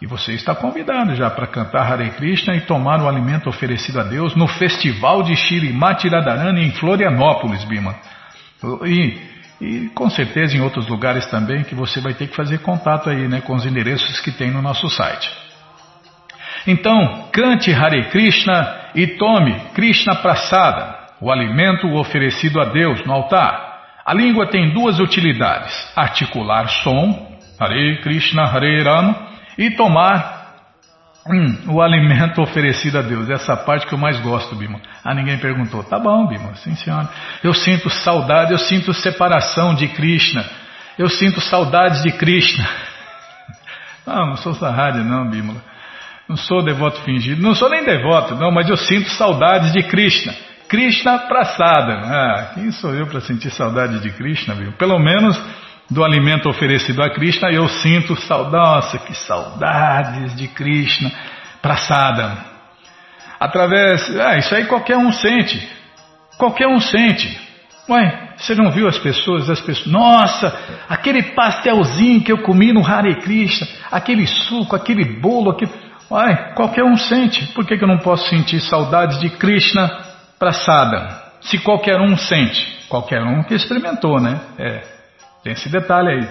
[0.00, 4.04] E você está convidado já para cantar Hare Krishna e tomar o alimento oferecido a
[4.04, 7.94] Deus no festival de Shirimati Radharani em Florianópolis, Bima.
[8.86, 9.18] E,
[9.60, 13.28] e com certeza em outros lugares também que você vai ter que fazer contato aí,
[13.28, 15.30] né, com os endereços que tem no nosso site.
[16.66, 23.69] Então, cante Hare Krishna e tome Krishna Prasada, o alimento oferecido a Deus no altar.
[24.10, 29.14] A língua tem duas utilidades: articular som, Hare Krishna, Hare Rama,
[29.56, 30.56] e tomar
[31.28, 33.30] hum, o alimento oferecido a Deus.
[33.30, 34.80] Essa parte que eu mais gosto, Bima.
[35.04, 35.84] Ah, ninguém perguntou.
[35.84, 37.08] Tá bom, Bima, sim senhora.
[37.44, 40.44] Eu sinto saudade, eu sinto separação de Krishna.
[40.98, 42.68] Eu sinto saudades de Krishna.
[44.04, 45.62] Não, não sou sarrádia não, Bímola.
[46.28, 50.34] Não sou devoto fingido, não sou nem devoto, não, mas eu sinto saudades de Krishna.
[50.70, 51.94] Krishna Prasada.
[51.94, 54.70] Ah, quem sou eu para sentir saudade de Krishna, viu?
[54.74, 55.36] Pelo menos
[55.90, 58.96] do alimento oferecido a Krishna, eu sinto saudade.
[59.00, 61.10] Que saudades de Krishna
[61.60, 62.38] Prasada.
[63.40, 64.16] Através.
[64.16, 65.68] Ah, isso aí qualquer um sente.
[66.38, 67.50] Qualquer um sente.
[67.88, 70.56] Ué, você não viu as pessoas, as pessoas, nossa,
[70.88, 75.72] aquele pastelzinho que eu comi no Hare Krishna, aquele suco, aquele bolo, aquele,
[76.08, 77.52] Uai, qualquer um sente.
[77.54, 80.09] Por que, que eu não posso sentir saudades de Krishna
[80.40, 81.22] Prasada?
[81.42, 82.86] Se qualquer um sente.
[82.88, 84.40] Qualquer um que experimentou, né?
[84.58, 84.82] É,
[85.44, 86.28] tem esse detalhe aí.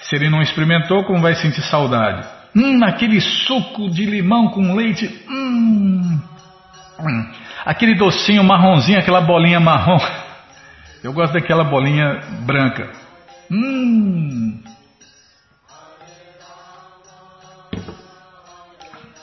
[0.00, 2.26] Se ele não experimentou, como vai sentir saudade?
[2.56, 5.22] Hum, aquele suco de limão com leite.
[5.28, 6.18] Hum,
[6.98, 7.32] hum.
[7.66, 9.98] Aquele docinho marronzinho, aquela bolinha marrom.
[11.04, 12.90] Eu gosto daquela bolinha branca.
[13.50, 14.62] Hum.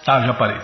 [0.06, 0.60] Tá, já parei.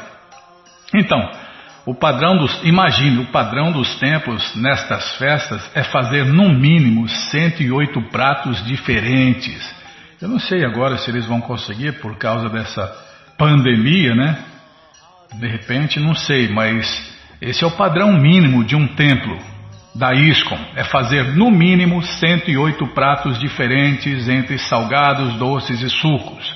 [0.94, 1.49] Então,
[1.90, 8.00] o padrão dos, imagine, o padrão dos templos nestas festas é fazer no mínimo 108
[8.12, 9.76] pratos diferentes.
[10.22, 12.96] Eu não sei agora se eles vão conseguir por causa dessa
[13.36, 14.38] pandemia, né?
[15.40, 19.40] De repente, não sei, mas esse é o padrão mínimo de um templo
[19.96, 26.54] da ISKCON, é fazer no mínimo 108 pratos diferentes entre salgados, doces e sucos.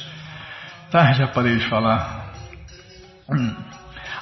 [0.92, 2.34] Tá, já parei de falar.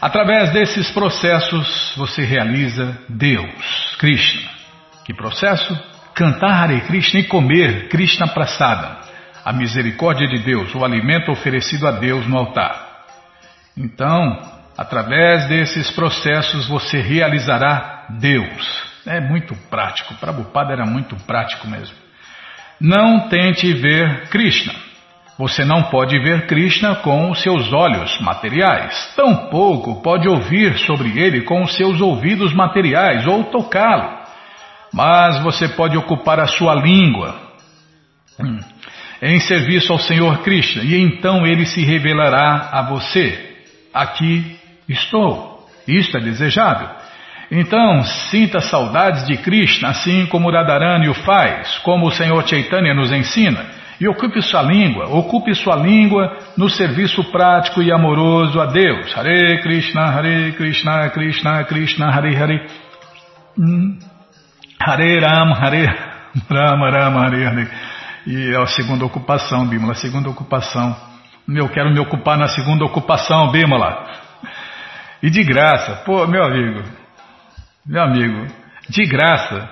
[0.02, 4.50] Através desses processos você realiza Deus, Krishna.
[5.06, 5.80] Que processo?
[6.16, 8.98] Cantar Hare Krishna e comer Krishna Prasada,
[9.46, 13.04] a misericórdia de Deus, o alimento oferecido a Deus no altar.
[13.78, 14.40] Então,
[14.76, 18.84] através desses processos você realizará Deus.
[19.06, 21.96] É muito prático, Prabhupada era muito prático mesmo.
[22.80, 24.74] Não tente ver Krishna.
[25.42, 31.42] Você não pode ver Krishna com os seus olhos materiais, tampouco pode ouvir sobre ele
[31.42, 34.20] com os seus ouvidos materiais ou tocá-lo.
[34.94, 37.36] Mas você pode ocupar a sua língua
[38.40, 38.60] hum,
[39.20, 43.64] em serviço ao Senhor Krishna e então ele se revelará a você.
[43.92, 45.68] Aqui estou.
[45.88, 46.88] Isto é desejável.
[47.50, 53.12] Então, sinta saudades de Krishna, assim como Radharani o faz, como o Senhor Chaitanya nos
[53.12, 53.81] ensina.
[54.02, 59.16] E ocupe sua língua, ocupe sua língua no serviço prático e amoroso a Deus.
[59.16, 62.68] Hare Krishna, Hare Krishna, Krishna Krishna, Hare Hare.
[63.60, 64.00] Hum.
[64.82, 65.86] Hare Ram, Hare
[66.50, 67.70] Rama, Rama, Hare Hare.
[68.26, 70.96] E é a segunda ocupação, Bímola, a segunda ocupação
[71.48, 74.04] Eu quero me ocupar na segunda ocupação, Bímola.
[75.22, 76.84] E de graça, pô, meu amigo,
[77.86, 78.48] meu amigo,
[78.90, 79.70] de graça,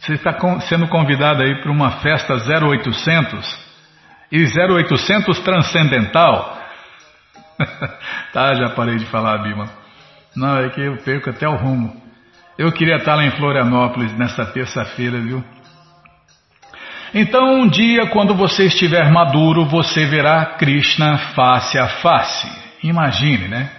[0.00, 3.68] você está sendo convidado aí para uma festa 0800
[4.30, 6.58] e 0800 transcendental.
[8.32, 9.68] tá, já parei de falar, Bima.
[10.36, 12.00] Não, é que eu perco até o rumo.
[12.56, 15.44] Eu queria estar lá em Florianópolis nessa terça-feira, viu?
[17.14, 22.48] Então, um dia, quando você estiver maduro, você verá Krishna face a face.
[22.82, 23.77] Imagine, né?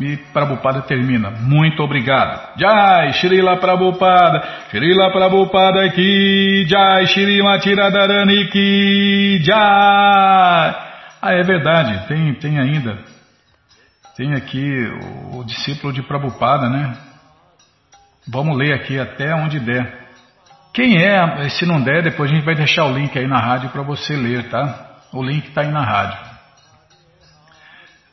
[0.00, 1.30] E Prabhupada termina.
[1.30, 2.58] Muito obrigado.
[2.58, 4.42] Jai, Srila Prabhupada.
[4.70, 6.64] Srila Prabhupada aqui.
[6.66, 9.42] Jai, Srimati Radharani aqui.
[9.42, 9.58] Jai.
[11.20, 12.08] Ah, é verdade.
[12.08, 12.98] Tem, tem ainda.
[14.16, 14.90] Tem aqui
[15.32, 16.96] o, o discípulo de Prabhupada, né?
[18.26, 20.00] Vamos ler aqui até onde der.
[20.72, 21.48] Quem é?
[21.50, 24.16] Se não der, depois a gente vai deixar o link aí na rádio para você
[24.16, 24.98] ler, tá?
[25.12, 26.29] O link está aí na rádio.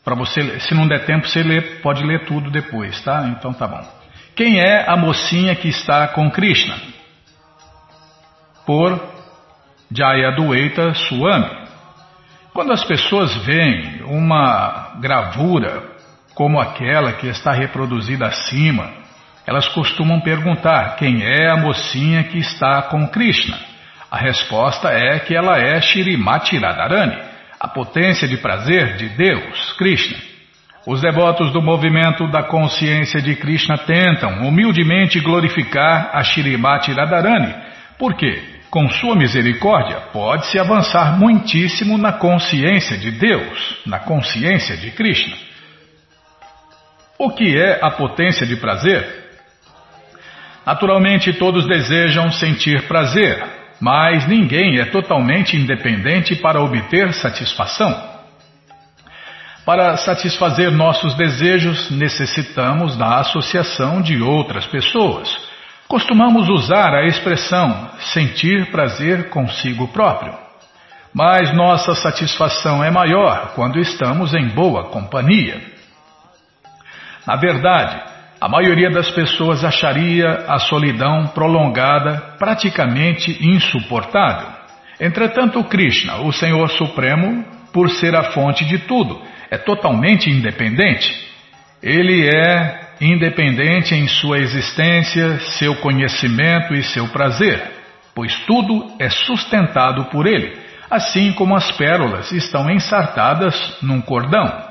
[0.08, 3.28] Para você, se não der tempo, você lê, pode ler tudo depois, tá?
[3.28, 3.86] Então tá bom.
[4.38, 6.78] Quem é a mocinha que está com Krishna?
[8.66, 9.05] Por
[9.91, 11.49] Jayadueita Swami.
[12.53, 15.84] Quando as pessoas veem uma gravura
[16.34, 18.89] como aquela que está reproduzida acima,
[19.45, 23.60] elas costumam perguntar quem é a mocinha que está com Krishna.
[24.10, 27.26] A resposta é que ela é Shrimati Radharani,
[27.60, 30.18] a potência de prazer de Deus, Krishna.
[30.86, 37.53] Os devotos do movimento da consciência de Krishna tentam humildemente glorificar a Shrimati Radharani,
[37.99, 45.36] porque, com sua misericórdia, pode-se avançar muitíssimo na consciência de Deus, na consciência de Krishna.
[47.20, 49.26] O que é a potência de prazer?
[50.66, 53.43] Naturalmente, todos desejam sentir prazer,
[53.80, 58.17] mas ninguém é totalmente independente para obter satisfação.
[59.65, 65.30] Para satisfazer nossos desejos, necessitamos da associação de outras pessoas.
[65.88, 70.34] Costumamos usar a expressão sentir prazer consigo próprio.
[71.13, 75.61] Mas nossa satisfação é maior quando estamos em boa companhia.
[77.25, 78.01] Na verdade,
[78.39, 84.49] a maioria das pessoas acharia a solidão prolongada praticamente insuportável.
[84.99, 89.19] Entretanto, Krishna, o Senhor Supremo, por ser a fonte de tudo,
[89.49, 91.13] é totalmente independente.
[91.81, 97.61] Ele é independente em sua existência, seu conhecimento e seu prazer,
[98.13, 100.57] pois tudo é sustentado por ele,
[100.89, 104.66] assim como as pérolas estão ensartadas num cordão.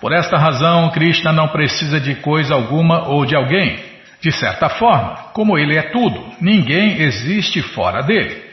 [0.00, 3.78] Por esta razão, Krishna não precisa de coisa alguma ou de alguém.
[4.20, 8.44] De certa forma, como ele é tudo, ninguém existe fora dele.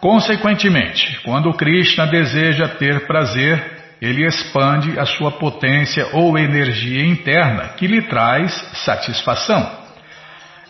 [0.00, 7.86] Consequentemente, quando Krishna deseja ter prazer, ele expande a sua potência ou energia interna que
[7.86, 8.52] lhe traz
[8.84, 9.68] satisfação.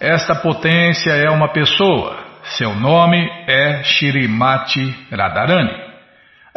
[0.01, 2.25] Esta potência é uma pessoa.
[2.45, 5.86] Seu nome é Shirimati Radharani.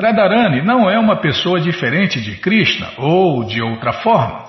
[0.02, 4.46] Radharani não é uma pessoa diferente de Krishna ou de outra forma.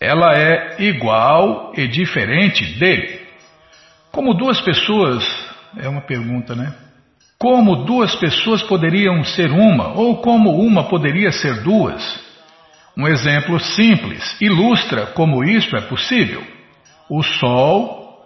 [0.00, 3.20] Ela é igual e diferente dele.
[4.10, 5.24] Como duas pessoas.
[5.78, 6.74] É uma pergunta, né?
[7.38, 12.20] Como duas pessoas poderiam ser uma, ou como uma poderia ser duas?
[12.96, 16.42] Um exemplo simples ilustra como isso é possível.
[17.08, 18.24] O Sol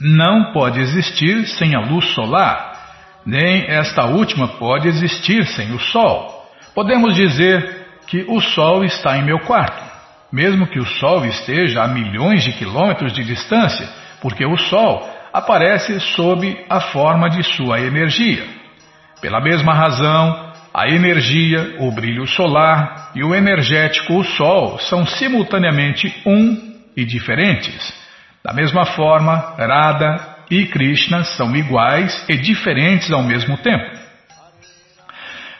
[0.00, 2.73] não pode existir sem a luz solar
[3.24, 6.44] nem esta última pode existir sem o Sol.
[6.74, 9.82] Podemos dizer que o Sol está em meu quarto,
[10.32, 13.88] mesmo que o Sol esteja a milhões de quilômetros de distância,
[14.20, 18.44] porque o Sol aparece sob a forma de sua energia.
[19.20, 26.14] Pela mesma razão, a energia, o brilho solar e o energético, o Sol, são simultaneamente
[26.26, 27.92] um e diferentes.
[28.44, 33.98] Da mesma forma, Radha, e Krishna são iguais e diferentes ao mesmo tempo.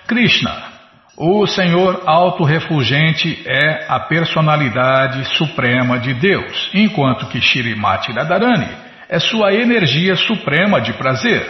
[0.06, 0.74] Krishna,
[1.16, 8.68] o Senhor autorrefulgente, é a personalidade suprema de Deus, enquanto que Shirimati Radharani
[9.08, 11.48] é sua energia suprema de prazer.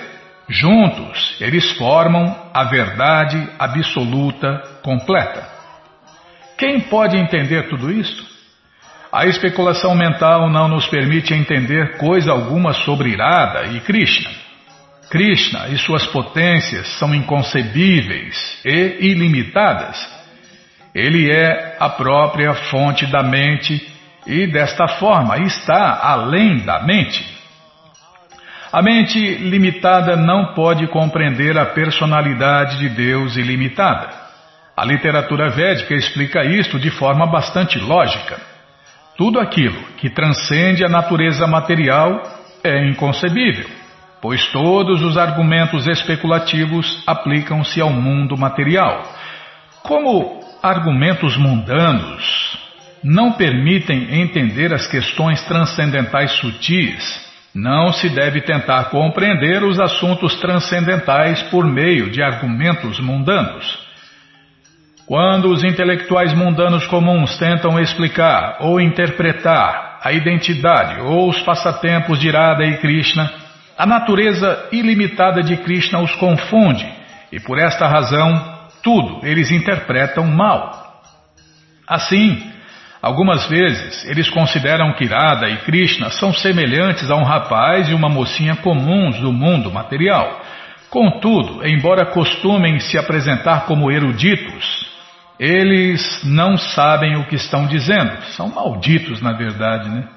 [0.48, 5.48] Juntos, eles formam a verdade absoluta completa.
[6.58, 8.33] Quem pode entender tudo isso?
[9.14, 14.28] A especulação mental não nos permite entender coisa alguma sobre Irada e Krishna.
[15.08, 20.04] Krishna e suas potências são inconcebíveis e ilimitadas.
[20.92, 23.88] Ele é a própria fonte da mente
[24.26, 27.24] e, desta forma, está além da mente.
[28.72, 34.08] A mente limitada não pode compreender a personalidade de Deus ilimitada.
[34.76, 38.53] A literatura védica explica isto de forma bastante lógica.
[39.16, 42.22] Tudo aquilo que transcende a natureza material
[42.64, 43.68] é inconcebível,
[44.20, 49.04] pois todos os argumentos especulativos aplicam-se ao mundo material.
[49.82, 52.58] Como argumentos mundanos
[53.04, 57.22] não permitem entender as questões transcendentais sutis,
[57.54, 63.83] não se deve tentar compreender os assuntos transcendentais por meio de argumentos mundanos.
[65.06, 72.28] Quando os intelectuais mundanos comuns tentam explicar ou interpretar a identidade ou os passatempos de
[72.28, 73.30] Irada e Krishna,
[73.76, 76.90] a natureza ilimitada de Krishna os confunde
[77.30, 81.02] e por esta razão tudo eles interpretam mal.
[81.86, 82.42] Assim,
[83.02, 88.08] algumas vezes eles consideram que Irada e Krishna são semelhantes a um rapaz e uma
[88.08, 90.40] mocinha comuns do mundo material.
[90.88, 94.93] Contudo, embora costumem se apresentar como eruditos,
[95.38, 98.22] eles não sabem o que estão dizendo.
[98.36, 100.08] São malditos, na verdade, né?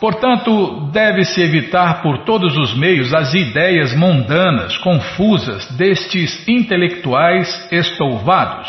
[0.00, 8.68] Portanto, deve-se evitar por todos os meios as ideias mundanas, confusas destes intelectuais estouvados.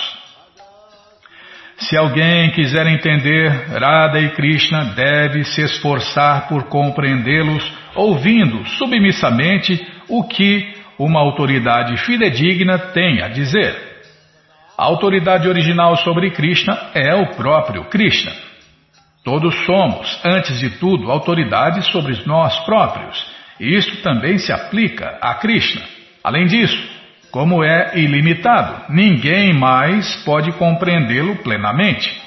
[1.78, 10.24] Se alguém quiser entender Radha e Krishna, deve se esforçar por compreendê-los, ouvindo submissamente o
[10.24, 13.85] que uma autoridade fidedigna tem a dizer.
[14.78, 18.32] A autoridade original sobre Krishna é o próprio Krishna.
[19.23, 23.26] Todos somos, antes de tudo, autoridades sobre nós próprios.
[23.59, 25.82] Isto também se aplica a Krishna.
[26.21, 26.78] Além disso,
[27.32, 32.21] como é ilimitado, ninguém mais pode compreendê-lo plenamente.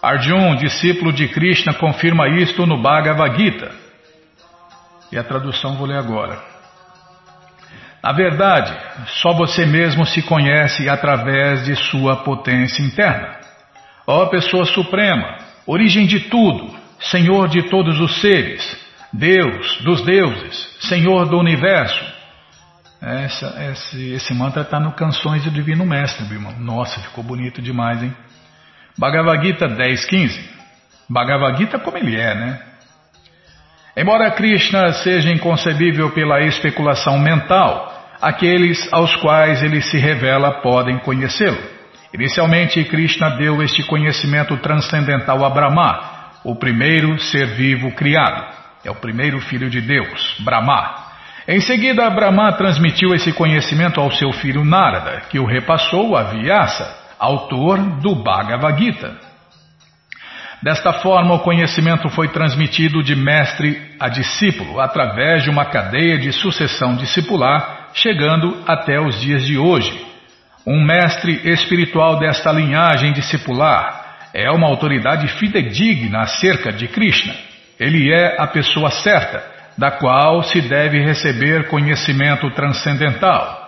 [0.00, 3.72] Arjun, discípulo de Krishna, confirma isto no Bhagavad Gita.
[5.10, 6.57] E a tradução vou ler agora.
[8.02, 8.74] Na verdade,
[9.20, 13.38] só você mesmo se conhece através de sua potência interna.
[14.06, 18.76] Ó pessoa suprema, origem de tudo, Senhor de todos os seres,
[19.12, 22.18] Deus dos deuses, Senhor do universo.
[23.00, 26.54] Essa, esse, esse mantra está no Canções do Divino Mestre, meu irmão.
[26.58, 28.12] Nossa, ficou bonito demais, hein?
[28.98, 30.40] Bhagavad Gita 10.15.
[31.08, 32.60] Bhagavad Gita como ele é, né?
[33.98, 41.58] Embora Krishna seja inconcebível pela especulação mental, aqueles aos quais ele se revela podem conhecê-lo.
[42.14, 48.46] Inicialmente, Krishna deu este conhecimento transcendental a Brahma, o primeiro ser vivo criado.
[48.84, 50.94] É o primeiro filho de Deus, Brahma.
[51.48, 56.88] Em seguida, Brahma transmitiu esse conhecimento ao seu filho Narada, que o repassou a Vyasa,
[57.18, 59.27] autor do Bhagavad Gita.
[60.62, 66.32] Desta forma, o conhecimento foi transmitido de mestre a discípulo, através de uma cadeia de
[66.32, 70.06] sucessão discipular, chegando até os dias de hoje,
[70.66, 77.34] um mestre espiritual desta linhagem discipular é uma autoridade fidedigna acerca de Krishna.
[77.80, 79.42] Ele é a pessoa certa,
[79.78, 83.66] da qual se deve receber conhecimento transcendental.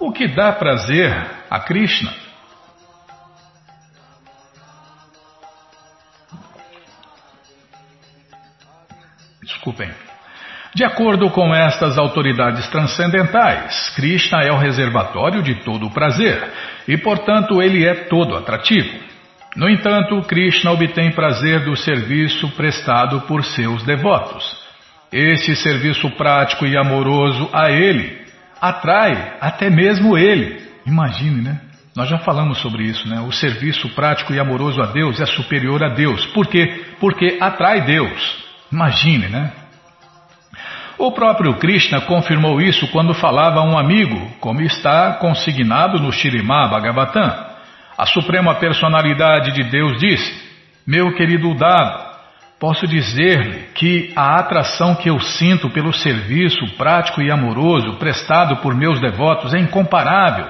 [0.00, 1.14] O que dá prazer
[1.48, 2.23] a Krishna?
[9.44, 9.90] Desculpem.
[10.74, 16.50] De acordo com estas autoridades transcendentais, Krishna é o reservatório de todo o prazer
[16.88, 18.98] e, portanto, ele é todo atrativo.
[19.56, 24.44] No entanto, Krishna obtém prazer do serviço prestado por seus devotos.
[25.12, 28.20] Este serviço prático e amoroso a ele
[28.60, 30.60] atrai até mesmo ele.
[30.84, 31.60] Imagine, né?
[31.94, 33.20] Nós já falamos sobre isso, né?
[33.20, 36.26] O serviço prático e amoroso a Deus é superior a Deus.
[36.26, 36.84] Por quê?
[36.98, 38.43] Porque atrai Deus.
[38.74, 39.52] Imagine, né?
[40.98, 46.66] O próprio Krishna confirmou isso quando falava a um amigo, como está consignado no Shirimá
[46.66, 47.54] Bhagavatam.
[47.96, 50.42] A Suprema Personalidade de Deus disse:
[50.84, 52.18] Meu querido Uddhava,
[52.58, 58.74] posso dizer-lhe que a atração que eu sinto pelo serviço prático e amoroso prestado por
[58.74, 60.48] meus devotos é incomparável.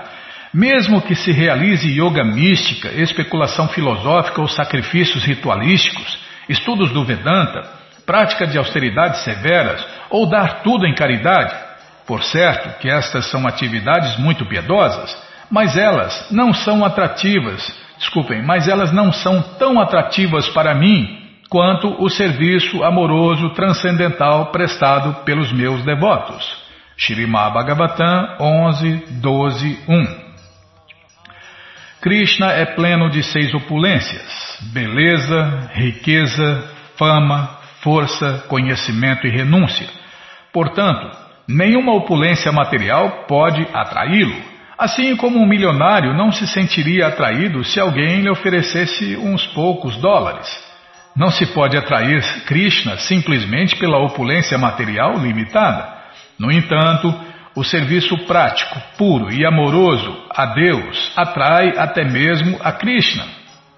[0.52, 6.18] Mesmo que se realize yoga mística, especulação filosófica ou sacrifícios ritualísticos,
[6.48, 11.54] estudos do Vedanta, prática de austeridades severas ou dar tudo em caridade.
[12.06, 15.16] Por certo que estas são atividades muito piedosas,
[15.50, 22.02] mas elas não são atrativas, desculpem, mas elas não são tão atrativas para mim quanto
[22.02, 26.64] o serviço amoroso transcendental prestado pelos meus devotos.
[26.96, 30.24] Shrimad Bhagavatam 11, 12, 1
[32.00, 36.62] Krishna é pleno de seis opulências: beleza, riqueza,
[36.98, 39.86] fama, força, conhecimento e renúncia.
[40.52, 41.16] Portanto,
[41.46, 44.34] nenhuma opulência material pode atraí-lo.
[44.76, 50.48] Assim como um milionário não se sentiria atraído se alguém lhe oferecesse uns poucos dólares.
[51.14, 55.94] Não se pode atrair Krishna simplesmente pela opulência material limitada.
[56.38, 57.14] No entanto,
[57.54, 63.24] o serviço prático, puro e amoroso a Deus atrai até mesmo a Krishna.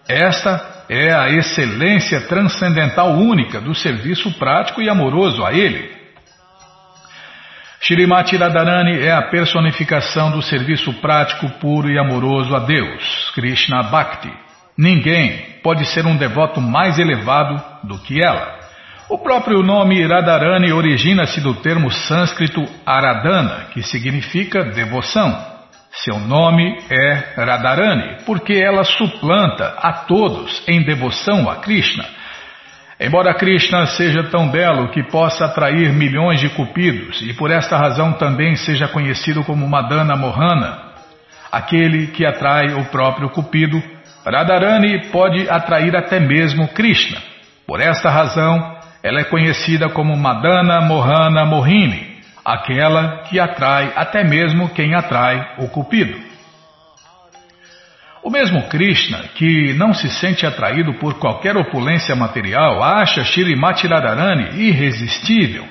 [0.08, 5.94] Esta é a excelência transcendental única do serviço prático e amoroso a Ele.
[7.80, 14.32] Shrimati Radharani é a personificação do serviço prático, puro e amoroso a Deus, Krishna Bhakti.
[14.76, 18.56] Ninguém pode ser um devoto mais elevado do que ela.
[19.08, 25.55] O próprio nome Radharani origina-se do termo sânscrito Aradhana, que significa devoção.
[26.04, 32.04] Seu nome é Radharani, porque ela suplanta a todos em devoção a Krishna.
[33.00, 38.12] Embora Krishna seja tão belo que possa atrair milhões de cupidos e por esta razão
[38.12, 40.92] também seja conhecido como Madana Mohana,
[41.50, 43.82] aquele que atrai o próprio cupido,
[44.22, 47.18] Radharani pode atrair até mesmo Krishna.
[47.66, 52.05] Por esta razão, ela é conhecida como Madana Mohana Mohini,
[52.46, 56.16] aquela que atrai até mesmo quem atrai o cupido.
[58.22, 64.60] O mesmo Krishna, que não se sente atraído por qualquer opulência material, acha Shrimati Radharani
[64.68, 65.66] irresistível.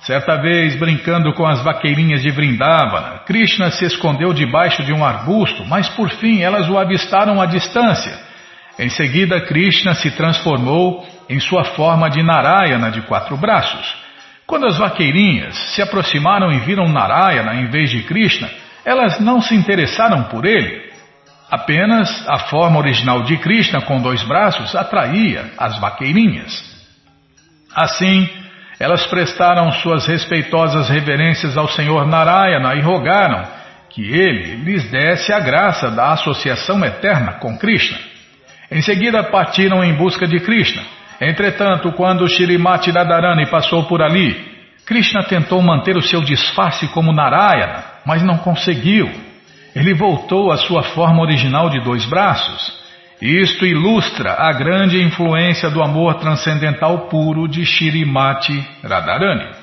[0.00, 5.64] Certa vez, brincando com as vaqueirinhas de Vrindavana, Krishna se escondeu debaixo de um arbusto,
[5.66, 8.18] mas por fim elas o avistaram à distância.
[8.78, 14.05] Em seguida, Krishna se transformou em sua forma de Narayana de quatro braços.
[14.46, 18.48] Quando as vaqueirinhas se aproximaram e viram Narayana em vez de Krishna,
[18.84, 20.86] elas não se interessaram por ele.
[21.50, 26.76] Apenas a forma original de Krishna com dois braços atraía as vaqueirinhas.
[27.74, 28.28] Assim,
[28.78, 33.44] elas prestaram suas respeitosas reverências ao Senhor Narayana e rogaram
[33.90, 37.98] que ele lhes desse a graça da associação eterna com Krishna.
[38.70, 40.82] Em seguida, partiram em busca de Krishna.
[41.20, 44.34] Entretanto, quando Shirimati Radharani passou por ali,
[44.84, 49.10] Krishna tentou manter o seu disfarce como Narayana, mas não conseguiu.
[49.74, 52.84] Ele voltou à sua forma original de dois braços.
[53.20, 59.54] Isto ilustra a grande influência do amor transcendental puro de Shirimati Radharani.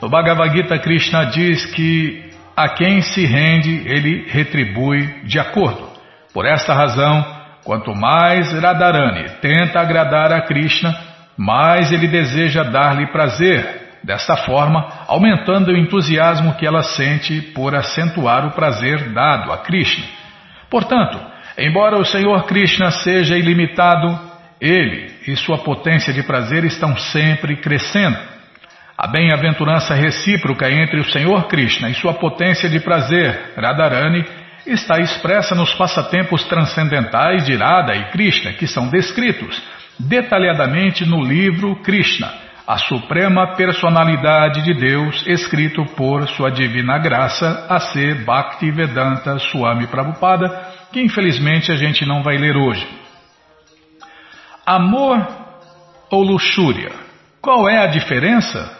[0.00, 5.88] No Bhagavad Gita, Krishna diz que a quem se rende, ele retribui de acordo.
[6.34, 10.94] Por esta razão, quanto mais Radharani tenta agradar a Krishna,
[11.36, 18.46] mais ele deseja dar-lhe prazer, desta forma aumentando o entusiasmo que ela sente por acentuar
[18.46, 20.04] o prazer dado a Krishna.
[20.68, 21.18] Portanto,
[21.58, 24.18] embora o Senhor Krishna seja ilimitado,
[24.60, 28.18] ele e sua potência de prazer estão sempre crescendo.
[28.96, 34.24] A bem-aventurança recíproca entre o Senhor Krishna e sua potência de prazer, Radharani,
[34.66, 39.60] está expressa nos passatempos transcendentais de Radha e Krishna, que são descritos
[39.98, 42.32] detalhadamente no livro Krishna,
[42.66, 50.48] a suprema personalidade de Deus, escrito por sua divina graça, a ser Bhaktivedanta Swami Prabhupada,
[50.92, 52.86] que infelizmente a gente não vai ler hoje.
[54.64, 55.26] Amor
[56.10, 56.92] ou luxúria?
[57.40, 58.78] Qual é a diferença?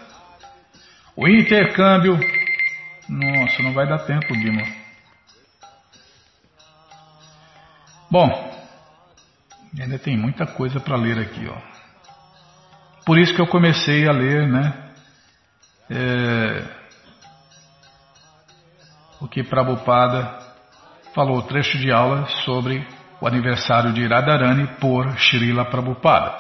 [1.16, 2.18] O intercâmbio.
[3.09, 4.82] Nossa, não vai dar tempo, Bima.
[8.12, 8.28] Bom,
[9.80, 11.56] ainda tem muita coisa para ler aqui, ó.
[13.06, 14.92] Por isso que eu comecei a ler, né?
[15.88, 16.62] É,
[19.18, 20.40] o que Prabhupada
[21.14, 22.86] falou, trecho de aula sobre
[23.18, 26.38] o aniversário de Radharani por Srila Prabhupada.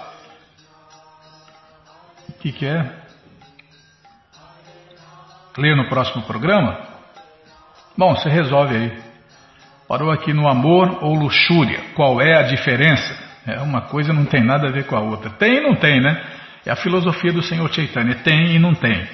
[2.28, 3.02] O que, que é?
[5.56, 6.86] Ler no próximo programa?
[7.96, 9.11] Bom, você resolve aí.
[9.88, 11.80] Parou aqui no amor ou luxúria.
[11.94, 13.14] Qual é a diferença?
[13.46, 15.30] É uma coisa não tem nada a ver com a outra.
[15.30, 16.22] Tem e não tem, né?
[16.64, 18.14] É a filosofia do Senhor Chaitanya.
[18.16, 19.06] Tem e não tem.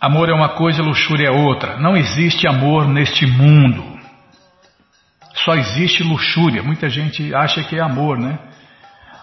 [0.00, 1.76] Amor é uma coisa, luxúria é outra.
[1.78, 3.98] Não existe amor neste mundo.
[5.34, 6.62] Só existe luxúria.
[6.62, 8.38] Muita gente acha que é amor, né?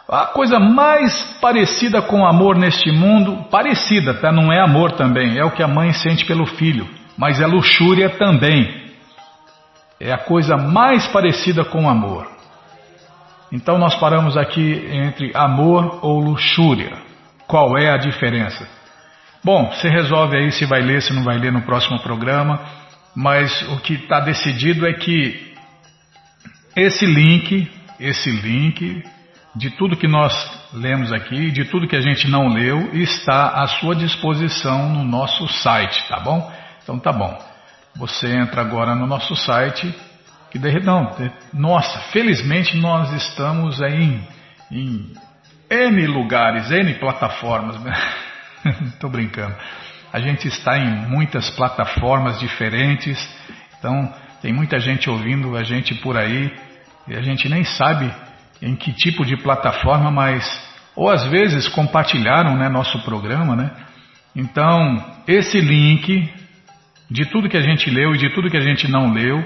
[0.09, 4.31] A coisa mais parecida com amor neste mundo, parecida, tá?
[4.31, 8.09] Não é amor também, é o que a mãe sente pelo filho, mas é luxúria
[8.11, 8.86] também.
[9.99, 12.27] É a coisa mais parecida com amor.
[13.51, 16.93] Então nós paramos aqui entre amor ou luxúria.
[17.47, 18.67] Qual é a diferença?
[19.43, 22.59] Bom, você resolve aí se vai ler, se não vai ler no próximo programa,
[23.15, 25.55] mas o que está decidido é que
[26.75, 29.03] esse link, esse link
[29.55, 30.33] de tudo que nós
[30.73, 35.47] lemos aqui, de tudo que a gente não leu, está à sua disposição no nosso
[35.47, 36.51] site, tá bom?
[36.83, 37.56] Então tá bom.
[37.97, 39.93] Você entra agora no nosso site,
[40.51, 41.15] que de, não,
[41.53, 44.25] nossa, felizmente nós estamos em,
[44.71, 45.13] em
[45.69, 47.75] N lugares, N plataformas.
[48.93, 49.55] Estou brincando.
[50.13, 53.17] A gente está em muitas plataformas diferentes,
[53.77, 56.51] então tem muita gente ouvindo a gente por aí
[57.07, 58.11] e a gente nem sabe
[58.61, 63.71] em que tipo de plataforma, mas ou às vezes compartilharam né, nosso programa, né?
[64.35, 66.31] Então, esse link
[67.09, 69.43] de tudo que a gente leu e de tudo que a gente não leu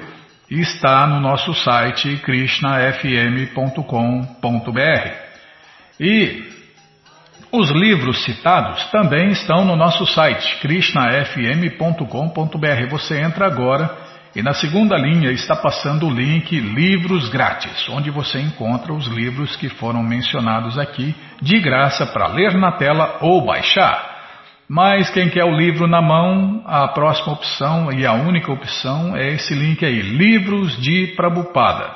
[0.50, 5.12] está no nosso site krishnafm.com.br.
[6.00, 6.44] E
[7.52, 12.90] os livros citados também estão no nosso site krishnafm.com.br.
[12.90, 13.98] Você entra agora
[14.36, 19.56] e na segunda linha está passando o link Livros Grátis, onde você encontra os livros
[19.58, 24.11] que foram mencionados aqui de graça para ler na tela ou baixar.
[24.74, 29.34] Mas quem quer o livro na mão, a próxima opção e a única opção é
[29.34, 31.94] esse link aí, Livros de Prabupada.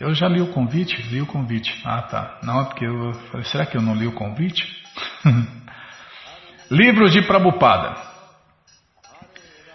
[0.00, 0.96] Eu já li o convite?
[1.10, 1.78] Li o convite.
[1.84, 2.38] Ah, tá.
[2.42, 4.66] Não, é porque eu falei, será que eu não li o convite?
[6.72, 7.96] Livros de Prabupada.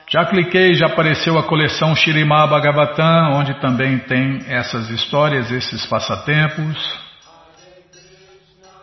[0.09, 6.75] Já cliquei, já apareceu a coleção Shirimá Bhagavatam, onde também tem essas histórias, esses passatempos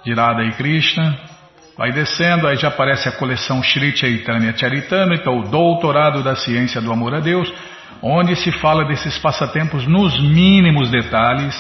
[0.04, 1.35] de e Krishna.
[1.76, 6.90] Vai descendo, aí já aparece a coleção Shri Chaitanya Charitamrita, o Doutorado da Ciência do
[6.90, 7.52] Amor a Deus,
[8.00, 11.54] onde se fala desses passatempos nos mínimos detalhes.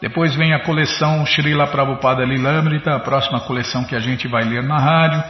[0.00, 4.62] Depois vem a coleção Srila Prabhupada Lilamrita, a próxima coleção que a gente vai ler
[4.62, 5.22] na rádio.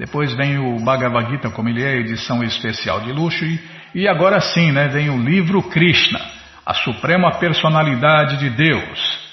[0.00, 3.44] Depois vem o Bhagavad Gita, como ele é, edição especial de luxo.
[3.44, 3.60] E,
[3.94, 6.20] e agora sim, né, vem o livro Krishna,
[6.66, 9.26] a Suprema Personalidade de Deus.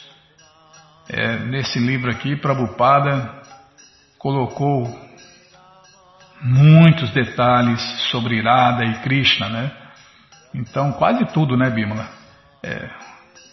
[1.10, 3.43] É, nesse livro aqui, Prabhupada
[4.24, 4.90] colocou
[6.42, 9.72] muitos detalhes sobre Irada e Krishna, né?
[10.56, 12.08] Então, quase tudo, né, Bimala?
[12.64, 12.88] É,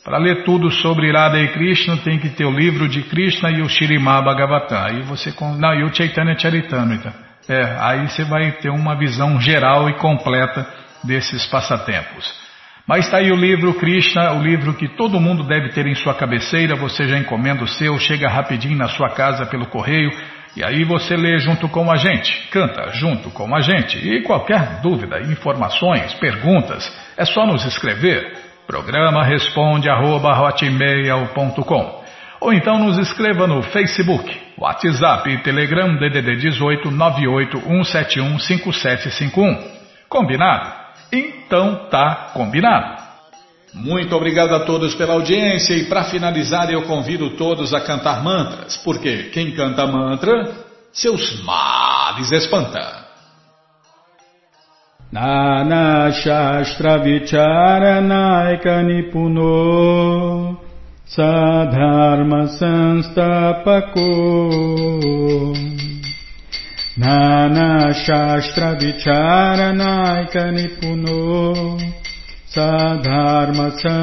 [0.04, 3.62] para ler tudo sobre Radha e Krishna, tem que ter o livro de Krishna e
[3.62, 4.78] o Shirimá Bhagavatam.
[4.78, 7.12] Aí você, não, e o Chaitanya Charitamrita.
[7.48, 10.64] É, aí você vai ter uma visão geral e completa
[11.02, 12.32] desses passatempos.
[12.86, 16.14] Mas está aí o livro Krishna, o livro que todo mundo deve ter em sua
[16.14, 16.76] cabeceira.
[16.76, 20.10] Você já encomenda o seu, chega rapidinho na sua casa pelo correio.
[20.56, 23.98] E aí você lê junto com a gente, canta junto com a gente.
[23.98, 28.36] E qualquer dúvida, informações, perguntas, é só nos escrever.
[28.66, 30.32] Programa responde arroba
[32.40, 39.80] ou então nos escreva no Facebook, WhatsApp e Telegram DDD 18 5751.
[40.08, 40.72] Combinado?
[41.12, 43.09] Então tá combinado.
[43.72, 48.76] Muito obrigado a todos pela audiência e para finalizar eu convido todos a cantar mantras,
[48.78, 50.52] porque quem canta mantra,
[50.92, 53.00] seus males espanta.
[55.12, 60.56] Nana Shastra Vicharanaika Nipuno
[61.04, 64.00] Sadharma Sanstapako
[66.96, 71.99] Nana Shastra Vicharanaika Nipuno
[72.55, 73.99] सधर्मसंस्थापको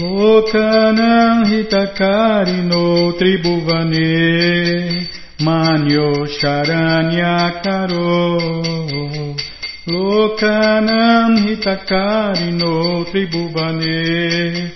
[0.00, 2.84] लोकनं हितकारिणो
[3.18, 4.10] त्रिभुवने
[5.42, 8.10] Manyo Sharanyakaro
[9.88, 12.74] Lokanam Hitakarino
[13.10, 14.70] Tribhuvane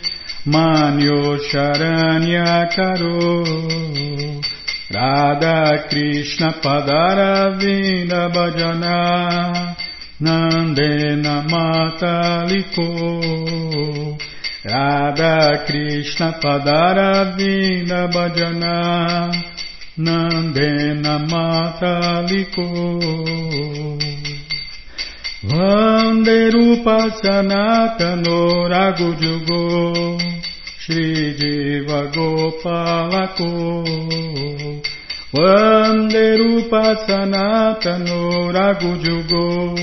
[0.46, 3.14] Manyo Sharanyakaro
[4.93, 9.75] Radha Krishna Padaravinda Bhajana
[10.19, 12.87] Nandena Mataliko
[14.65, 19.31] Radha Krishna Padaravinda Bhajana
[19.97, 22.67] Nandena Mataliko
[25.43, 30.19] Vanderupa Sanatano Ragujugo
[30.81, 33.51] Shri Jiva Gopalako
[35.33, 39.77] Vanderupa Sanatano Ragujugo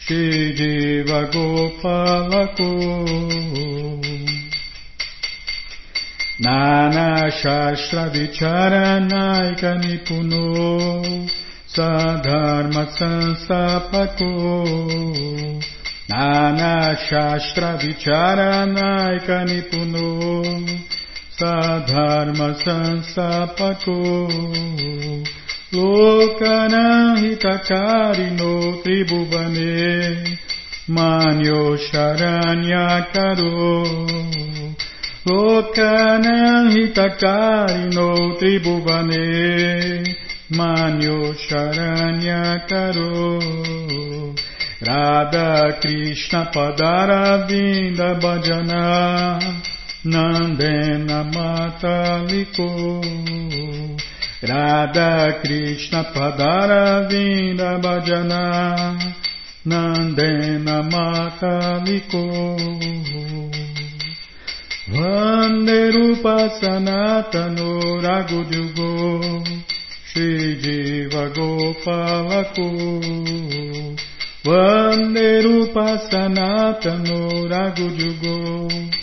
[0.00, 2.72] Shri Jiva Gopalako.
[6.40, 11.28] Nana Shastra Vicharanaika Nipuno
[11.68, 14.32] Sadharma Sansapako.
[16.08, 20.86] Nana Shastra Vicharanaika Nipuno
[21.38, 23.96] सधर्म संस्थापको
[25.74, 26.52] लोकनहितकारिणो
[28.84, 29.74] त्रिभुवने
[30.96, 33.66] मान्यो शरण्याकरो
[35.28, 35.98] लोकनहितकारिणो
[38.40, 39.28] त्रिभुवने
[40.58, 43.12] मान्यो शरण्यकरो
[44.88, 45.60] राधाकृष्णपदारविन्द
[48.24, 48.84] भजना
[50.06, 52.68] Nandena Mataliko.
[54.40, 58.96] Radha Krishna Padara Vinda Bhajana.
[59.66, 62.22] Nandena Mataliko.
[64.88, 69.44] Vande Rupa Sanatano Ragudyugo
[70.06, 72.68] Shri Jiva Gopalako.
[74.44, 78.95] Vande Rupa Sanatano Ragudyugo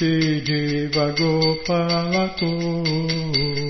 [0.00, 3.69] Sri Jiva Gopala Kuru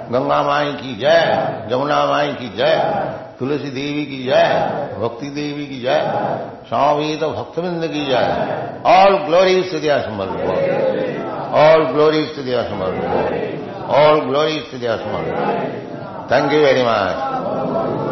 [0.11, 1.19] گنگا مائی کی جے،
[1.69, 2.73] جمنا مائی کی جے،
[3.37, 4.49] تلسی دیوی کی جائے
[4.99, 6.01] بھکتی دیوی کی جائے
[6.69, 8.29] سوامی تو بھکت بند کی جائے۔
[8.97, 10.27] آل گلوری استدیا سمر
[11.63, 12.91] آل گلوری ستیا سمر
[14.01, 15.23] آل گلوری ستیا سمر
[16.27, 18.10] تھینک یو ویری مچ